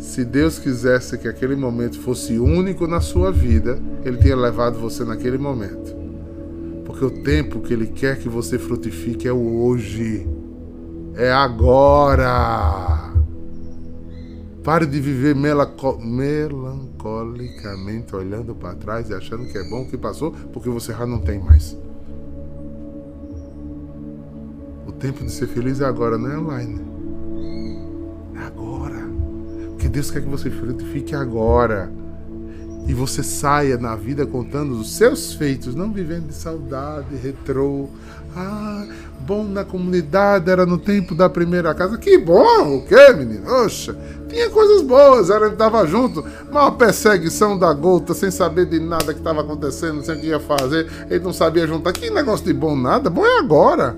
Se 0.00 0.24
Deus 0.24 0.58
quisesse 0.58 1.16
que 1.18 1.28
aquele 1.28 1.54
momento 1.54 2.00
fosse 2.00 2.38
único 2.38 2.86
na 2.86 3.02
sua 3.02 3.30
vida, 3.30 3.78
Ele 4.02 4.16
tinha 4.16 4.34
levado 4.34 4.78
você 4.78 5.04
naquele 5.04 5.36
momento. 5.36 5.94
Porque 6.86 7.04
o 7.04 7.22
tempo 7.22 7.60
que 7.60 7.74
Ele 7.74 7.86
quer 7.86 8.18
que 8.18 8.26
você 8.26 8.58
frutifique 8.58 9.28
é 9.28 9.32
o 9.32 9.62
hoje. 9.62 10.26
É 11.14 11.30
agora. 11.30 13.12
Pare 14.64 14.86
de 14.86 14.98
viver 15.00 15.36
melancolicamente 15.36 18.16
olhando 18.16 18.54
para 18.54 18.74
trás 18.74 19.10
e 19.10 19.14
achando 19.14 19.44
que 19.52 19.58
é 19.58 19.68
bom 19.68 19.82
o 19.82 19.86
que 19.86 19.98
passou, 19.98 20.32
porque 20.50 20.70
você 20.70 20.92
já 20.92 21.04
não 21.04 21.18
tem 21.18 21.38
mais. 21.38 21.76
O 24.86 24.92
tempo 24.92 25.22
de 25.22 25.30
ser 25.30 25.46
feliz 25.46 25.82
é 25.82 25.84
agora, 25.84 26.16
não 26.16 26.30
é 26.30 26.38
online. 26.38 26.99
Deus 29.90 30.10
quer 30.10 30.22
que 30.22 30.28
você 30.28 30.50
frutifique 30.50 31.14
agora. 31.14 31.90
E 32.86 32.94
você 32.94 33.22
saia 33.22 33.76
na 33.76 33.94
vida 33.94 34.26
contando 34.26 34.72
os 34.72 34.96
seus 34.96 35.34
feitos, 35.34 35.74
não 35.74 35.92
vivendo 35.92 36.28
de 36.28 36.34
saudade, 36.34 37.14
retrô. 37.22 37.88
Ah, 38.34 38.86
bom 39.20 39.44
na 39.44 39.64
comunidade 39.64 40.50
era 40.50 40.64
no 40.64 40.78
tempo 40.78 41.14
da 41.14 41.28
primeira 41.28 41.74
casa. 41.74 41.98
Que 41.98 42.18
bom, 42.18 42.78
o 42.78 42.86
quê, 42.86 43.12
menino? 43.12 43.48
Oxa, 43.64 43.96
tinha 44.28 44.48
coisas 44.50 44.82
boas, 44.82 45.30
era 45.30 45.48
estava 45.48 45.86
junto, 45.86 46.24
uma 46.50 46.72
perseguição 46.72 47.58
da 47.58 47.72
gota, 47.72 48.14
sem 48.14 48.30
saber 48.30 48.66
de 48.66 48.80
nada 48.80 49.12
que 49.12 49.20
estava 49.20 49.42
acontecendo, 49.42 50.04
sem 50.04 50.16
o 50.16 50.20
que 50.20 50.26
ia 50.28 50.40
fazer, 50.40 50.90
ele 51.08 51.22
não 51.22 51.32
sabia 51.32 51.66
juntar. 51.66 51.92
Que 51.92 52.10
negócio 52.10 52.46
de 52.46 52.52
bom 52.52 52.76
nada, 52.76 53.10
bom 53.10 53.24
é 53.24 53.38
agora. 53.38 53.96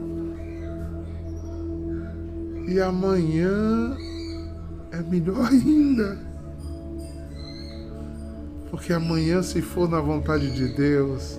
E 2.67 2.81
amanhã 2.81 3.97
é 4.93 5.03
melhor 5.03 5.47
ainda. 5.47 6.19
Porque 8.71 8.93
amanhã, 8.93 9.43
se 9.43 9.61
for 9.61 9.89
na 9.89 10.01
vontade 10.01 10.55
de 10.55 10.69
Deus, 10.69 11.39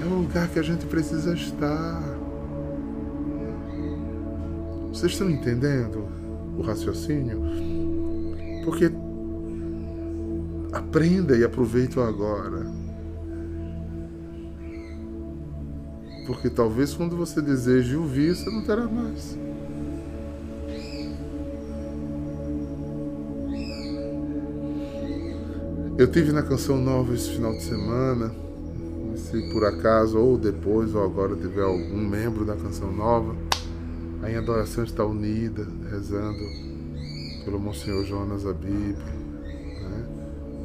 é 0.00 0.04
o 0.04 0.20
lugar 0.20 0.48
que 0.48 0.58
a 0.58 0.62
gente 0.62 0.86
precisa 0.86 1.34
estar. 1.34 2.02
Vocês 4.88 5.12
estão 5.12 5.30
entendendo 5.30 6.08
o 6.56 6.62
raciocínio? 6.62 7.40
Porque 8.64 8.90
aprenda 10.72 11.36
e 11.36 11.44
aproveite 11.44 11.98
agora. 11.98 12.66
Porque 16.26 16.48
talvez 16.48 16.94
quando 16.94 17.16
você 17.16 17.40
deseje 17.42 17.96
ouvir, 17.96 18.34
você 18.34 18.48
não 18.50 18.62
terá 18.62 18.86
mais. 18.86 19.36
Eu 25.98 26.10
tive 26.10 26.32
na 26.32 26.42
Canção 26.42 26.78
Nova 26.78 27.14
esse 27.14 27.28
final 27.32 27.52
de 27.52 27.62
semana. 27.62 28.34
Se 29.14 29.52
por 29.52 29.62
acaso, 29.62 30.18
ou 30.18 30.38
depois, 30.38 30.94
ou 30.94 31.04
agora 31.04 31.36
tiver 31.36 31.62
algum 31.62 31.98
membro 31.98 32.46
da 32.46 32.56
Canção 32.56 32.90
Nova, 32.90 33.36
a 34.22 34.38
adoração 34.38 34.84
está 34.84 35.04
unida, 35.04 35.66
rezando 35.90 36.42
pelo 37.44 37.60
Monsenhor 37.60 38.04
Jonas 38.06 38.46
Abib. 38.46 38.96
Né? 38.96 40.06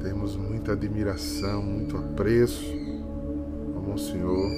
Temos 0.02 0.38
muita 0.38 0.72
admiração, 0.72 1.62
muito 1.62 1.98
apreço 1.98 2.74
ao 3.76 3.82
Monsenhor. 3.82 4.50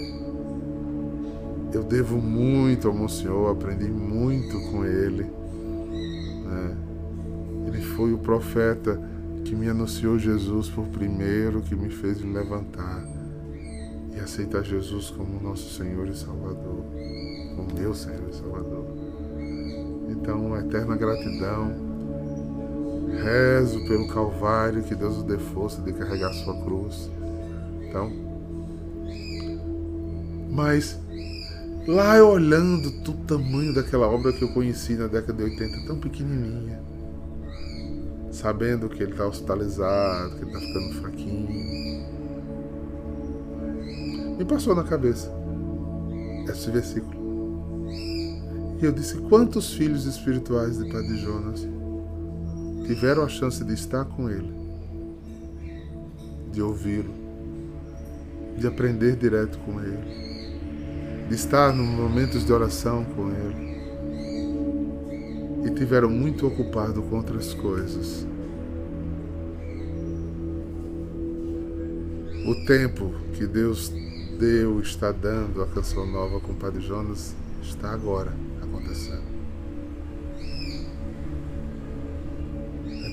Eu 1.74 1.84
devo 1.84 2.18
muito 2.18 2.88
ao 2.88 2.94
Monsenhor, 2.94 3.52
aprendi 3.52 3.90
muito 3.90 4.60
com 4.70 4.86
ele. 4.86 5.24
Né? 5.24 6.78
Ele 7.68 7.82
foi 7.82 8.14
o 8.14 8.20
profeta 8.20 9.09
que 9.50 9.56
me 9.56 9.68
anunciou 9.68 10.20
Jesus 10.20 10.70
por 10.70 10.86
primeiro, 10.90 11.60
que 11.64 11.76
me 11.76 11.90
fez 11.90 12.22
levantar 12.22 13.04
e 14.16 14.20
aceitar 14.20 14.64
Jesus 14.64 15.10
como 15.10 15.42
nosso 15.42 15.76
Senhor 15.76 16.08
e 16.08 16.16
Salvador, 16.16 16.86
como 17.56 17.74
meu 17.74 17.96
Senhor 17.96 18.30
e 18.30 18.36
Salvador. 18.36 18.86
Então, 20.08 20.56
eterna 20.56 20.96
gratidão 20.96 21.90
Rezo 23.24 23.84
pelo 23.88 24.08
Calvário, 24.10 24.84
que 24.84 24.94
Deus 24.94 25.18
nos 25.18 25.24
dê 25.24 25.40
força 25.40 25.82
de 25.82 25.94
carregar 25.94 26.32
sua 26.32 26.54
cruz. 26.64 27.10
Então, 27.82 28.12
mas 30.52 31.00
lá 31.88 32.18
eu 32.18 32.30
olhando 32.30 32.88
o 32.88 33.14
tamanho 33.26 33.74
daquela 33.74 34.08
obra 34.08 34.32
que 34.32 34.44
eu 34.44 34.54
conheci 34.54 34.94
na 34.94 35.08
década 35.08 35.34
de 35.34 35.44
80, 35.44 35.88
tão 35.88 36.00
pequenininha, 36.00 36.80
sabendo 38.40 38.88
que 38.88 39.04
ele 39.04 39.12
está 39.12 39.28
hospitalizado, 39.28 40.36
que 40.36 40.44
ele 40.44 40.52
está 40.52 40.60
ficando 40.60 41.02
fraquinho. 41.02 41.50
Me 44.38 44.46
passou 44.46 44.74
na 44.74 44.84
cabeça 44.84 45.30
esse 46.48 46.72
versículo. 46.72 47.20
E 48.82 48.86
eu 48.86 48.92
disse: 48.94 49.18
quantos 49.30 49.74
filhos 49.74 50.06
espirituais 50.06 50.78
de 50.78 50.90
Padre 50.90 51.18
Jonas 51.18 51.68
tiveram 52.86 53.24
a 53.24 53.28
chance 53.28 53.64
de 53.64 53.74
estar 53.74 54.06
com 54.06 54.30
ele, 54.30 54.54
de 56.52 56.62
ouvi-lo, 56.62 57.14
de 58.58 58.66
aprender 58.66 59.18
direto 59.18 59.60
com 59.60 59.82
ele, 59.82 61.28
de 61.28 61.36
estar 61.36 61.74
nos 61.74 61.88
momentos 61.88 62.46
de 62.46 62.54
oração 62.54 63.04
com 63.04 63.30
ele 63.30 63.70
e 65.66 65.70
tiveram 65.72 66.10
muito 66.10 66.48
ocupado 66.48 67.02
com 67.04 67.18
outras 67.18 67.54
coisas. 67.54 68.29
O 72.46 72.56
tempo 72.66 73.12
que 73.34 73.46
Deus 73.46 73.92
deu, 74.40 74.80
está 74.80 75.12
dando 75.12 75.62
a 75.62 75.68
canção 75.68 76.06
nova 76.06 76.40
com 76.40 76.54
o 76.54 76.56
Padre 76.56 76.82
Jonas, 76.82 77.36
está 77.62 77.92
agora 77.92 78.34
acontecendo. 78.62 79.30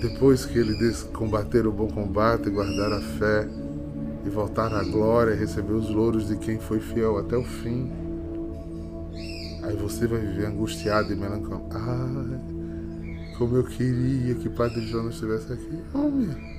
Depois 0.01 0.47
que 0.47 0.59
ele 0.59 0.77
diz 0.77 1.03
combater 1.03 1.67
o 1.67 1.73
bom 1.73 1.89
combate, 1.89 2.49
guardar 2.51 2.93
a 2.93 3.01
fé 3.01 3.49
e 4.25 4.29
voltar 4.29 4.73
à 4.73 4.85
glória 4.85 5.33
e 5.33 5.37
receber 5.37 5.73
os 5.73 5.91
louros 5.91 6.29
de 6.29 6.37
quem 6.37 6.59
foi 6.59 6.81
fiel 6.81 7.19
até 7.19 7.37
o 7.37 7.45
fim, 7.45 7.91
aí 9.62 9.77
você 9.77 10.07
vai 10.07 10.21
viver 10.21 10.47
angustiado 10.47 11.12
e 11.12 11.17
melancólico. 11.17 11.69
Ah, 11.73 12.57
como 13.37 13.57
eu 13.57 13.65
queria 13.65 14.35
que 14.37 14.49
Padre 14.49 14.87
Jonas 14.87 15.15
estivesse 15.15 15.53
aqui. 15.53 15.83
Homem. 15.93 16.56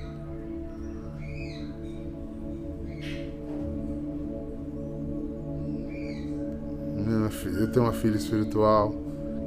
Tenho 7.78 7.86
uma 7.86 7.94
filha 7.94 8.18
espiritual 8.18 8.92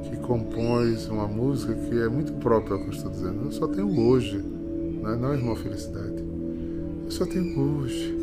que 0.09 0.15
compõe 0.15 0.95
uma 1.09 1.27
música 1.27 1.75
que 1.75 1.99
é 1.99 2.07
muito 2.07 2.31
própria 2.39 2.75
ao 2.75 2.79
que 2.79 2.87
eu 2.87 2.93
estou 2.93 3.11
dizendo. 3.11 3.43
Eu 3.43 3.51
só 3.51 3.67
tenho 3.67 3.99
hoje, 3.99 4.37
né? 4.37 5.17
não 5.17 5.33
é 5.33 5.35
irmão 5.35 5.53
felicidade. 5.53 6.23
Eu 7.03 7.11
só 7.11 7.25
tenho 7.25 7.59
hoje. 7.59 8.15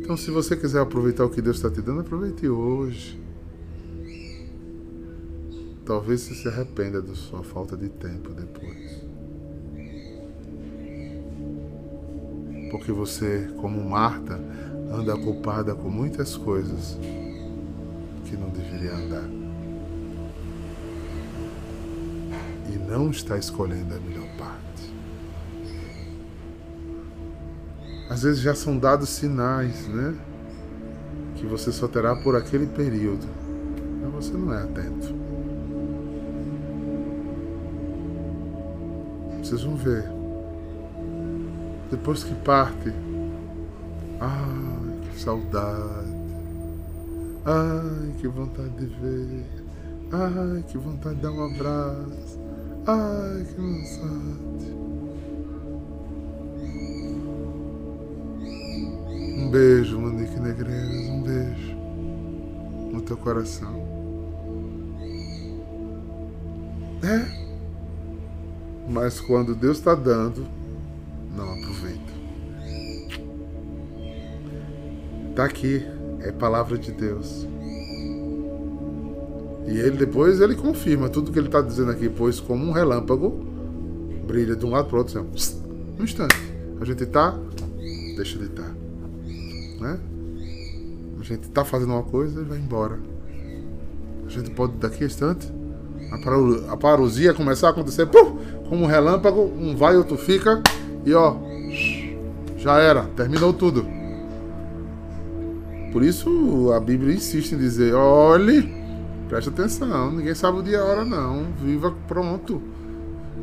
Então, 0.00 0.16
se 0.16 0.30
você 0.30 0.56
quiser 0.56 0.80
aproveitar 0.80 1.26
o 1.26 1.28
que 1.28 1.42
Deus 1.42 1.56
está 1.56 1.70
te 1.70 1.82
dando, 1.82 2.00
aproveite 2.00 2.48
hoje. 2.48 3.20
Talvez 5.84 6.22
você 6.22 6.34
se 6.34 6.48
arrependa 6.48 7.02
da 7.02 7.14
sua 7.14 7.42
falta 7.42 7.76
de 7.76 7.90
tempo 7.90 8.30
depois. 8.30 9.04
Porque 12.70 12.90
você, 12.90 13.50
como 13.58 13.86
Marta, 13.86 14.40
anda 14.90 15.14
ocupada 15.14 15.74
com 15.74 15.90
muitas 15.90 16.38
coisas 16.38 16.98
que 18.30 18.36
não 18.36 18.48
deveria 18.48 18.94
andar. 18.94 19.28
E 22.72 22.78
não 22.88 23.10
está 23.10 23.36
escolhendo 23.36 23.92
a 23.92 23.98
melhor 23.98 24.28
parte. 24.38 24.94
Às 28.08 28.22
vezes 28.22 28.40
já 28.40 28.54
são 28.54 28.78
dados 28.78 29.08
sinais, 29.08 29.88
né? 29.88 30.16
Que 31.34 31.44
você 31.44 31.72
só 31.72 31.88
terá 31.88 32.14
por 32.14 32.36
aquele 32.36 32.66
período. 32.66 33.26
Mas 34.00 34.26
você 34.26 34.32
não 34.32 34.54
é 34.54 34.62
atento. 34.62 35.12
Vocês 39.42 39.62
vão 39.64 39.74
ver. 39.74 40.04
Depois 41.90 42.22
que 42.22 42.34
parte. 42.36 42.92
Ai, 44.20 45.10
que 45.10 45.20
saudade. 45.20 46.09
Ai, 47.44 48.14
que 48.18 48.28
vontade 48.28 48.68
de 48.76 48.86
ver. 48.86 49.46
Ai, 50.12 50.62
que 50.68 50.76
vontade 50.76 51.16
de 51.16 51.22
dar 51.22 51.30
um 51.30 51.44
abraço. 51.44 52.38
Ai, 52.86 53.44
que 53.44 53.60
vontade. 53.60 54.70
Um 59.38 59.50
beijo, 59.50 59.98
Monique 59.98 60.38
Negreiros, 60.38 61.08
um 61.08 61.22
beijo 61.22 61.76
no 62.92 63.00
teu 63.00 63.16
coração. 63.16 63.74
É. 67.02 67.40
Mas 68.86 69.18
quando 69.18 69.54
Deus 69.54 69.78
está 69.78 69.94
dando, 69.94 70.46
não 71.34 71.54
aproveita. 71.54 72.12
Está 75.30 75.44
aqui 75.46 75.99
é 76.30 76.32
palavra 76.32 76.78
de 76.78 76.90
Deus. 76.92 77.46
E 79.66 79.78
ele 79.78 79.96
depois 79.96 80.40
ele 80.40 80.54
confirma 80.54 81.08
tudo 81.08 81.30
que 81.30 81.38
ele 81.38 81.48
está 81.48 81.60
dizendo 81.60 81.90
aqui, 81.90 82.08
pois 82.08 82.40
como 82.40 82.64
um 82.64 82.72
relâmpago 82.72 83.46
brilha 84.26 84.56
de 84.56 84.64
um 84.64 84.70
lado 84.70 84.88
para 84.88 84.96
o 84.96 84.98
outro, 84.98 85.26
assim, 85.34 85.60
um 85.98 86.02
instante. 86.02 86.36
A 86.80 86.84
gente 86.84 87.02
está, 87.04 87.38
deixa 88.16 88.38
de 88.38 88.46
estar. 88.46 88.62
Tá. 88.62 88.74
Né? 89.80 90.00
A 91.20 91.22
gente 91.22 91.44
está 91.44 91.64
fazendo 91.64 91.92
uma 91.92 92.02
coisa 92.02 92.40
e 92.40 92.44
vai 92.44 92.58
embora. 92.58 92.98
A 94.26 94.28
gente 94.28 94.50
pode 94.50 94.74
daqui 94.74 95.04
a 95.04 95.06
instante 95.06 95.52
a 96.68 96.76
parousia 96.76 97.32
começar 97.32 97.68
a 97.68 97.70
acontecer, 97.70 98.06
pum, 98.06 98.36
como 98.68 98.82
um 98.82 98.86
relâmpago, 98.86 99.42
um 99.42 99.76
vai, 99.76 99.96
outro 99.96 100.16
fica, 100.16 100.60
e 101.04 101.14
ó, 101.14 101.36
já 102.56 102.78
era, 102.78 103.04
terminou 103.16 103.52
tudo. 103.52 103.86
Por 105.92 106.02
isso 106.02 106.72
a 106.72 106.80
Bíblia 106.80 107.14
insiste 107.14 107.54
em 107.54 107.58
dizer: 107.58 107.94
olhe, 107.94 108.72
preste 109.28 109.48
atenção, 109.48 110.12
ninguém 110.12 110.34
sabe 110.34 110.58
o 110.58 110.62
dia 110.62 110.76
e 110.76 110.80
a 110.80 110.84
hora, 110.84 111.04
não. 111.04 111.46
Viva 111.60 111.94
pronto. 112.06 112.62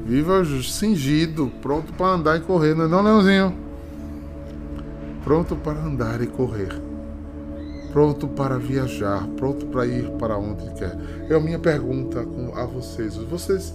Viva 0.05 0.43
cingido, 0.63 1.51
pronto 1.62 1.91
para 1.93 2.13
andar 2.13 2.38
e 2.38 2.41
correr, 2.41 2.73
não 2.73 2.86
é 2.86 2.88
não, 2.88 3.03
Leãozinho? 3.03 3.53
Pronto 5.23 5.55
para 5.57 5.77
andar 5.77 6.21
e 6.21 6.27
correr. 6.27 6.73
Pronto 7.91 8.27
para 8.27 8.57
viajar, 8.57 9.27
pronto 9.36 9.65
para 9.65 9.86
ir 9.86 10.10
para 10.12 10.38
onde 10.38 10.63
quer. 10.75 10.97
É 11.29 11.36
a 11.36 11.39
minha 11.39 11.60
pergunta 11.60 12.25
a 12.55 12.65
vocês. 12.65 13.15
Vocês 13.15 13.73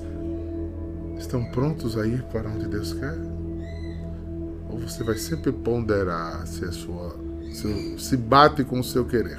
estão 1.19 1.45
prontos 1.47 1.99
a 1.99 2.07
ir 2.07 2.23
para 2.25 2.49
onde 2.49 2.69
Deus 2.69 2.95
quer? 2.95 3.19
Ou 4.71 4.79
você 4.79 5.05
vai 5.05 5.17
sempre 5.17 5.53
ponderar 5.53 6.47
se 6.47 6.65
a 6.65 6.73
sua 6.73 7.15
se, 7.53 7.99
se 7.99 8.17
bate 8.17 8.65
com 8.65 8.81
o 8.81 8.85
seu 8.85 9.05
querer. 9.05 9.39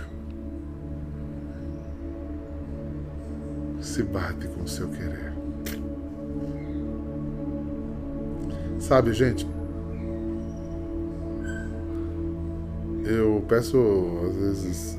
Se 3.82 4.04
bate 4.04 4.48
com 4.48 4.64
o 4.64 4.68
seu 4.68 4.88
querer. 4.90 5.34
Sabe, 8.80 9.14
gente, 9.14 9.48
eu 13.06 13.44
peço, 13.48 13.78
às 14.30 14.36
vezes, 14.36 14.98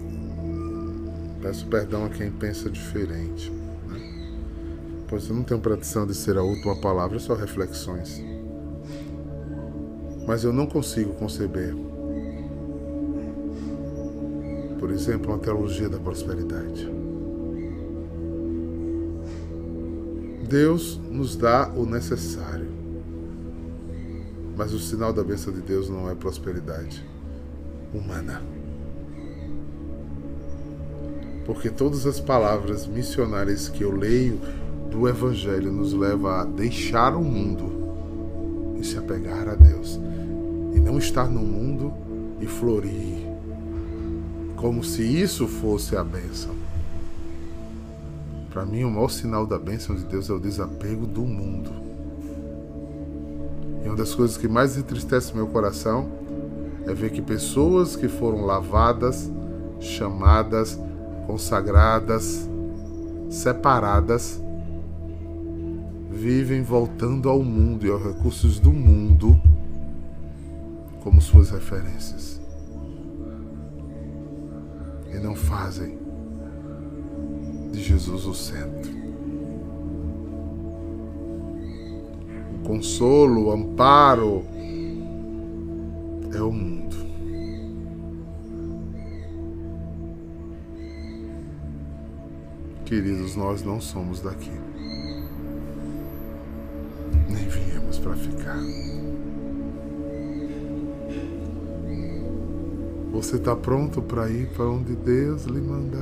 peço 1.41 1.67
perdão 1.67 2.05
a 2.05 2.09
quem 2.09 2.31
pensa 2.31 2.69
diferente. 2.71 3.51
Né? 3.89 4.01
Pois 5.09 5.29
eu 5.29 5.35
não 5.35 5.43
tenho 5.43 5.61
tradição 5.61 6.07
de 6.07 6.15
ser 6.15 6.37
a 6.37 6.43
última 6.43 6.77
palavra, 6.77 7.19
só 7.19 7.35
reflexões. 7.35 8.23
Mas 10.27 10.45
eu 10.45 10.53
não 10.53 10.67
consigo 10.67 11.13
conceber 11.15 11.75
exemplo, 14.95 15.33
uma 15.33 15.39
teologia 15.39 15.89
da 15.89 15.99
prosperidade. 15.99 16.89
Deus 20.49 21.01
nos 21.11 21.37
dá 21.37 21.71
o 21.75 21.85
necessário, 21.85 22.69
mas 24.57 24.73
o 24.73 24.79
sinal 24.79 25.13
da 25.13 25.25
bênção 25.25 25.53
de 25.53 25.61
Deus 25.61 25.89
não 25.89 26.09
é 26.09 26.15
prosperidade 26.15 27.05
humana. 27.93 28.41
Porque 31.45 31.69
todas 31.71 32.07
as 32.07 32.21
palavras 32.21 32.87
missionárias 32.87 33.69
que 33.69 33.83
eu 33.83 33.91
leio 33.91 34.39
do 34.91 35.09
Evangelho 35.09 35.73
nos 35.73 35.93
levam 35.93 36.31
a 36.31 36.45
deixar 36.45 37.17
o 37.17 37.23
mundo 37.23 38.77
e 38.81 38.85
se 38.85 38.97
apegar 38.97 39.49
a 39.49 39.55
Deus, 39.55 39.99
e 40.75 40.79
não 40.79 40.99
estar 40.99 41.29
no 41.29 41.41
mundo 41.41 41.93
e 42.41 42.47
florir 42.47 43.24
como 44.65 44.83
se 44.83 45.03
isso 45.03 45.47
fosse 45.47 45.95
a 45.95 46.03
bênção. 46.03 46.55
Para 48.49 48.65
mim, 48.65 48.83
o 48.85 48.91
maior 48.91 49.11
sinal 49.11 49.47
da 49.47 49.59
bênção 49.59 49.95
de 49.95 50.07
Deus 50.07 50.31
é 50.31 50.33
o 50.33 50.41
desapego 50.41 51.07
do 51.07 51.21
mundo. 51.21 51.71
E 53.85 53.87
uma 53.87 53.95
das 53.95 54.15
coisas 54.15 54.39
que 54.39 54.49
mais 54.49 54.79
entristece 54.79 55.37
meu 55.37 55.49
coração 55.49 56.09
é 56.87 56.95
ver 56.95 57.11
que 57.11 57.21
pessoas 57.21 57.95
que 57.95 58.09
foram 58.09 58.47
lavadas, 58.47 59.31
chamadas, 59.81 60.81
consagradas, 61.27 62.49
separadas, 63.29 64.43
vivem 66.11 66.63
voltando 66.63 67.29
ao 67.29 67.43
mundo 67.43 67.87
e 67.87 67.91
aos 67.91 68.03
recursos 68.03 68.59
do 68.59 68.73
mundo 68.73 69.39
como 71.03 71.21
suas 71.21 71.51
referências. 71.51 72.44
E 75.15 75.19
não 75.19 75.37
fazem 75.37 75.97
de 77.71 77.81
Jesus 77.81 78.27
o 78.27 78.35
centro. 78.35 78.93
O 82.55 82.67
consolo, 82.67 83.45
o 83.45 83.53
amparo 83.53 84.45
é 86.35 86.43
o 86.43 86.51
mundo. 86.51 86.97
Queridos, 92.85 93.37
nós 93.37 93.63
não 93.63 93.81
somos 93.81 94.21
daqui. 94.21 94.53
Nem 97.29 97.49
viemos 97.49 97.99
para 97.99 98.17
ficar. 98.17 98.59
Você 103.15 103.37
está 103.37 103.55
pronto 103.55 104.03
para 104.03 104.29
ir 104.29 104.49
para 104.49 104.67
onde 104.67 104.95
Deus 104.97 105.45
lhe 105.45 105.61
mandar? 105.61 105.99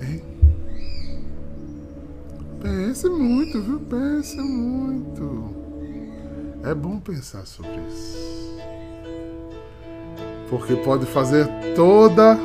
Hein? 0.00 0.22
Pense 2.62 3.08
muito, 3.08 3.60
viu? 3.60 3.80
Pense 3.80 4.40
muito. 4.40 5.50
É 6.62 6.72
bom 6.72 7.00
pensar 7.00 7.44
sobre 7.44 7.76
isso 7.88 8.40
porque 10.50 10.74
pode 10.74 11.06
fazer 11.06 11.46
toda 11.76 12.36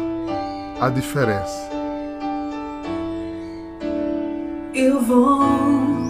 a 0.79 0.89
diferença. 0.89 1.67
Eu 4.73 5.01
vou 5.01 6.04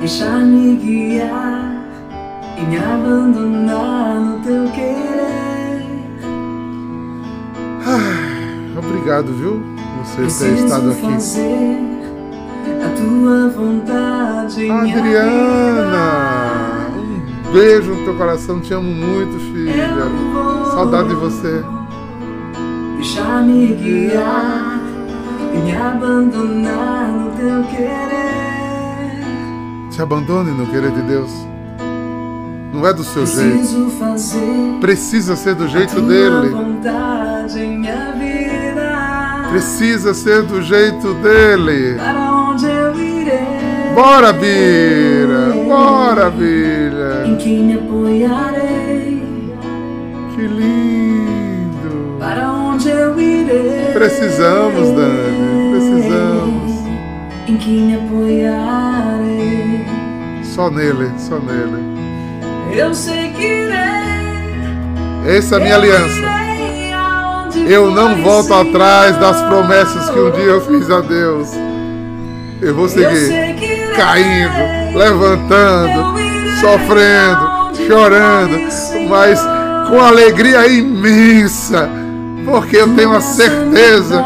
deixar-me 0.00 0.76
guiar 0.76 1.84
e 2.56 2.62
me 2.62 2.78
abandonar 2.78 4.14
no 4.20 4.40
teu 4.40 4.64
querer. 4.72 5.86
Obrigado, 8.76 9.32
viu? 9.34 9.62
Você 10.04 10.46
ter 10.46 10.54
estado 10.54 10.90
aqui. 10.90 11.02
Fazer 11.02 11.76
a 12.84 12.88
tua 12.96 13.48
vontade, 13.50 14.70
Adriana! 14.70 16.40
beijo 17.52 17.94
no 17.94 18.04
teu 18.04 18.14
coração, 18.14 18.60
te 18.60 18.72
amo 18.72 18.90
muito, 18.90 19.38
filha. 19.52 19.88
Saudade 20.72 21.08
de 21.08 21.14
você. 21.16 21.64
Deixar-me 22.96 23.74
guiar 23.74 24.80
e 25.52 25.58
me 25.58 25.76
abandonar 25.76 27.08
no 27.08 27.30
teu 27.32 27.64
querer. 27.64 28.19
Te 30.00 30.04
abandone 30.04 30.50
no 30.52 30.66
querer 30.66 30.92
de 30.92 31.02
Deus. 31.02 31.30
Não 32.72 32.86
é 32.86 32.94
do 32.94 33.04
seu 33.04 33.24
Preciso 33.24 33.90
jeito. 33.90 34.80
Precisa 34.80 35.36
ser 35.36 35.54
do 35.54 35.68
jeito 35.68 36.00
dele. 36.00 36.56
Precisa 39.50 40.14
ser 40.14 40.44
do 40.44 40.62
jeito 40.62 41.12
dele. 41.16 41.98
Para 41.98 42.32
onde 42.32 42.64
eu 42.64 42.98
irei? 42.98 43.92
Bora, 43.94 44.32
Bira! 44.32 45.52
Bora, 45.68 46.30
Bira! 46.30 47.26
Em 47.26 47.36
quem 47.36 47.64
me 47.64 47.74
apoiarei? 47.74 49.22
Que 50.34 50.46
lindo! 50.46 52.16
Para 52.18 52.50
onde 52.50 52.88
eu 52.88 53.20
irei? 53.20 53.92
Precisamos, 53.92 54.92
Dani, 54.92 55.70
precisamos. 55.72 56.72
Em 57.46 57.56
quem 57.58 57.82
me 57.82 57.96
apoiarei? 57.96 59.19
Só 60.60 60.68
nele, 60.68 61.10
só 61.16 61.38
nele. 61.38 61.82
Eu 62.70 62.94
seguirei. 62.94 63.70
Essa 65.26 65.54
é 65.54 65.58
a 65.58 65.60
minha 65.62 65.74
aliança. 65.74 66.20
Eu 67.66 67.90
não 67.90 68.22
volto 68.22 68.52
atrás 68.52 69.16
das 69.16 69.40
promessas 69.40 70.10
que 70.10 70.18
um 70.18 70.30
dia 70.32 70.44
eu 70.44 70.60
fiz 70.60 70.90
a 70.90 71.00
Deus. 71.00 71.48
Eu 72.60 72.74
vou 72.74 72.90
seguir 72.90 73.56
caindo, 73.96 74.98
levantando, 74.98 76.18
sofrendo, 76.60 77.86
chorando, 77.86 78.58
mas 79.08 79.40
com 79.88 79.98
alegria 79.98 80.66
imensa, 80.66 81.88
porque 82.44 82.76
eu 82.76 82.94
tenho 82.94 83.16
a 83.16 83.20
certeza 83.22 84.22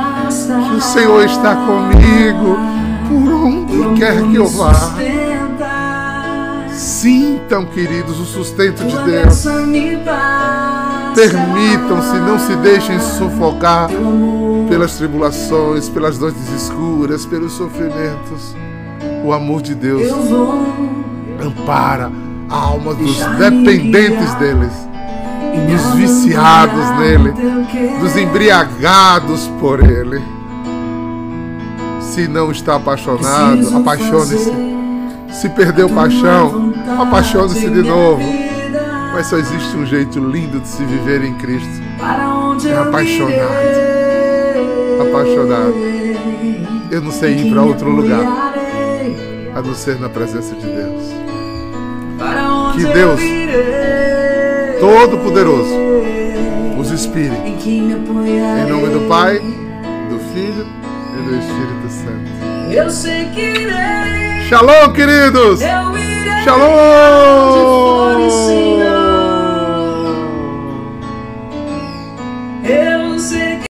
que 0.68 0.76
o 0.78 0.80
Senhor 0.80 1.26
está 1.26 1.54
comigo 1.54 2.58
por 3.08 3.32
onde 3.32 4.00
quer 4.00 4.20
que 4.20 4.34
eu 4.34 4.48
vá. 4.48 4.72
Sintam, 6.74 7.64
queridos, 7.66 8.18
o 8.18 8.24
sustento 8.24 8.84
de 8.84 8.98
Deus. 9.04 9.44
Permitam-se, 11.14 12.16
não 12.18 12.38
se 12.38 12.56
deixem 12.56 12.98
sufocar 12.98 13.88
pelas 14.68 14.96
tribulações, 14.96 15.88
pelas 15.88 16.18
noites 16.18 16.48
escuras, 16.52 17.24
pelos 17.24 17.52
sofrimentos. 17.52 18.56
O 19.24 19.32
amor 19.32 19.62
de 19.62 19.74
Deus 19.74 20.10
ampara 21.40 22.10
a 22.50 22.56
alma 22.56 22.92
dos 22.92 23.16
dependentes 23.38 24.34
deles, 24.34 24.72
dos 25.70 25.94
viciados 25.94 26.98
nele, 26.98 27.32
dos 28.00 28.16
embriagados 28.16 29.48
por 29.60 29.78
ele. 29.80 30.20
Se 32.00 32.26
não 32.26 32.50
está 32.50 32.76
apaixonado, 32.76 33.76
apaixone-se. 33.76 34.73
Se 35.34 35.48
perdeu 35.50 35.88
paixão, 35.90 36.72
apaixone-se 36.98 37.68
de 37.68 37.82
novo. 37.82 38.22
Mas 39.12 39.26
só 39.26 39.36
existe 39.36 39.76
um 39.76 39.84
jeito 39.84 40.18
lindo 40.18 40.60
de 40.60 40.68
se 40.68 40.84
viver 40.84 41.22
em 41.22 41.34
Cristo. 41.34 41.82
É 42.66 42.76
apaixonado. 42.76 43.34
Apaixonado. 45.08 45.74
Eu 46.90 47.00
não 47.00 47.10
sei 47.10 47.34
ir 47.36 47.50
para 47.50 47.62
outro 47.62 47.90
lugar 47.90 48.54
a 49.54 49.62
não 49.62 49.74
ser 49.74 50.00
na 50.00 50.08
presença 50.08 50.54
de 50.54 50.66
Deus. 50.66 51.02
Que 52.74 52.84
Deus 52.86 53.20
Todo-Poderoso 54.80 55.74
os 56.78 56.90
inspire. 56.90 57.36
Em 57.64 58.68
nome 58.68 58.88
do 58.88 59.08
Pai, 59.08 59.38
do 59.38 60.18
Filho 60.32 60.66
e 61.16 61.22
do 61.22 61.36
Espírito 61.36 61.88
Santo. 61.88 62.53
Eu 62.74 62.90
seguirei. 62.90 64.48
Shalom, 64.48 64.92
queridos! 64.92 65.60
Eu 65.60 65.96
irei 65.96 66.42
Shalom! 66.42 68.14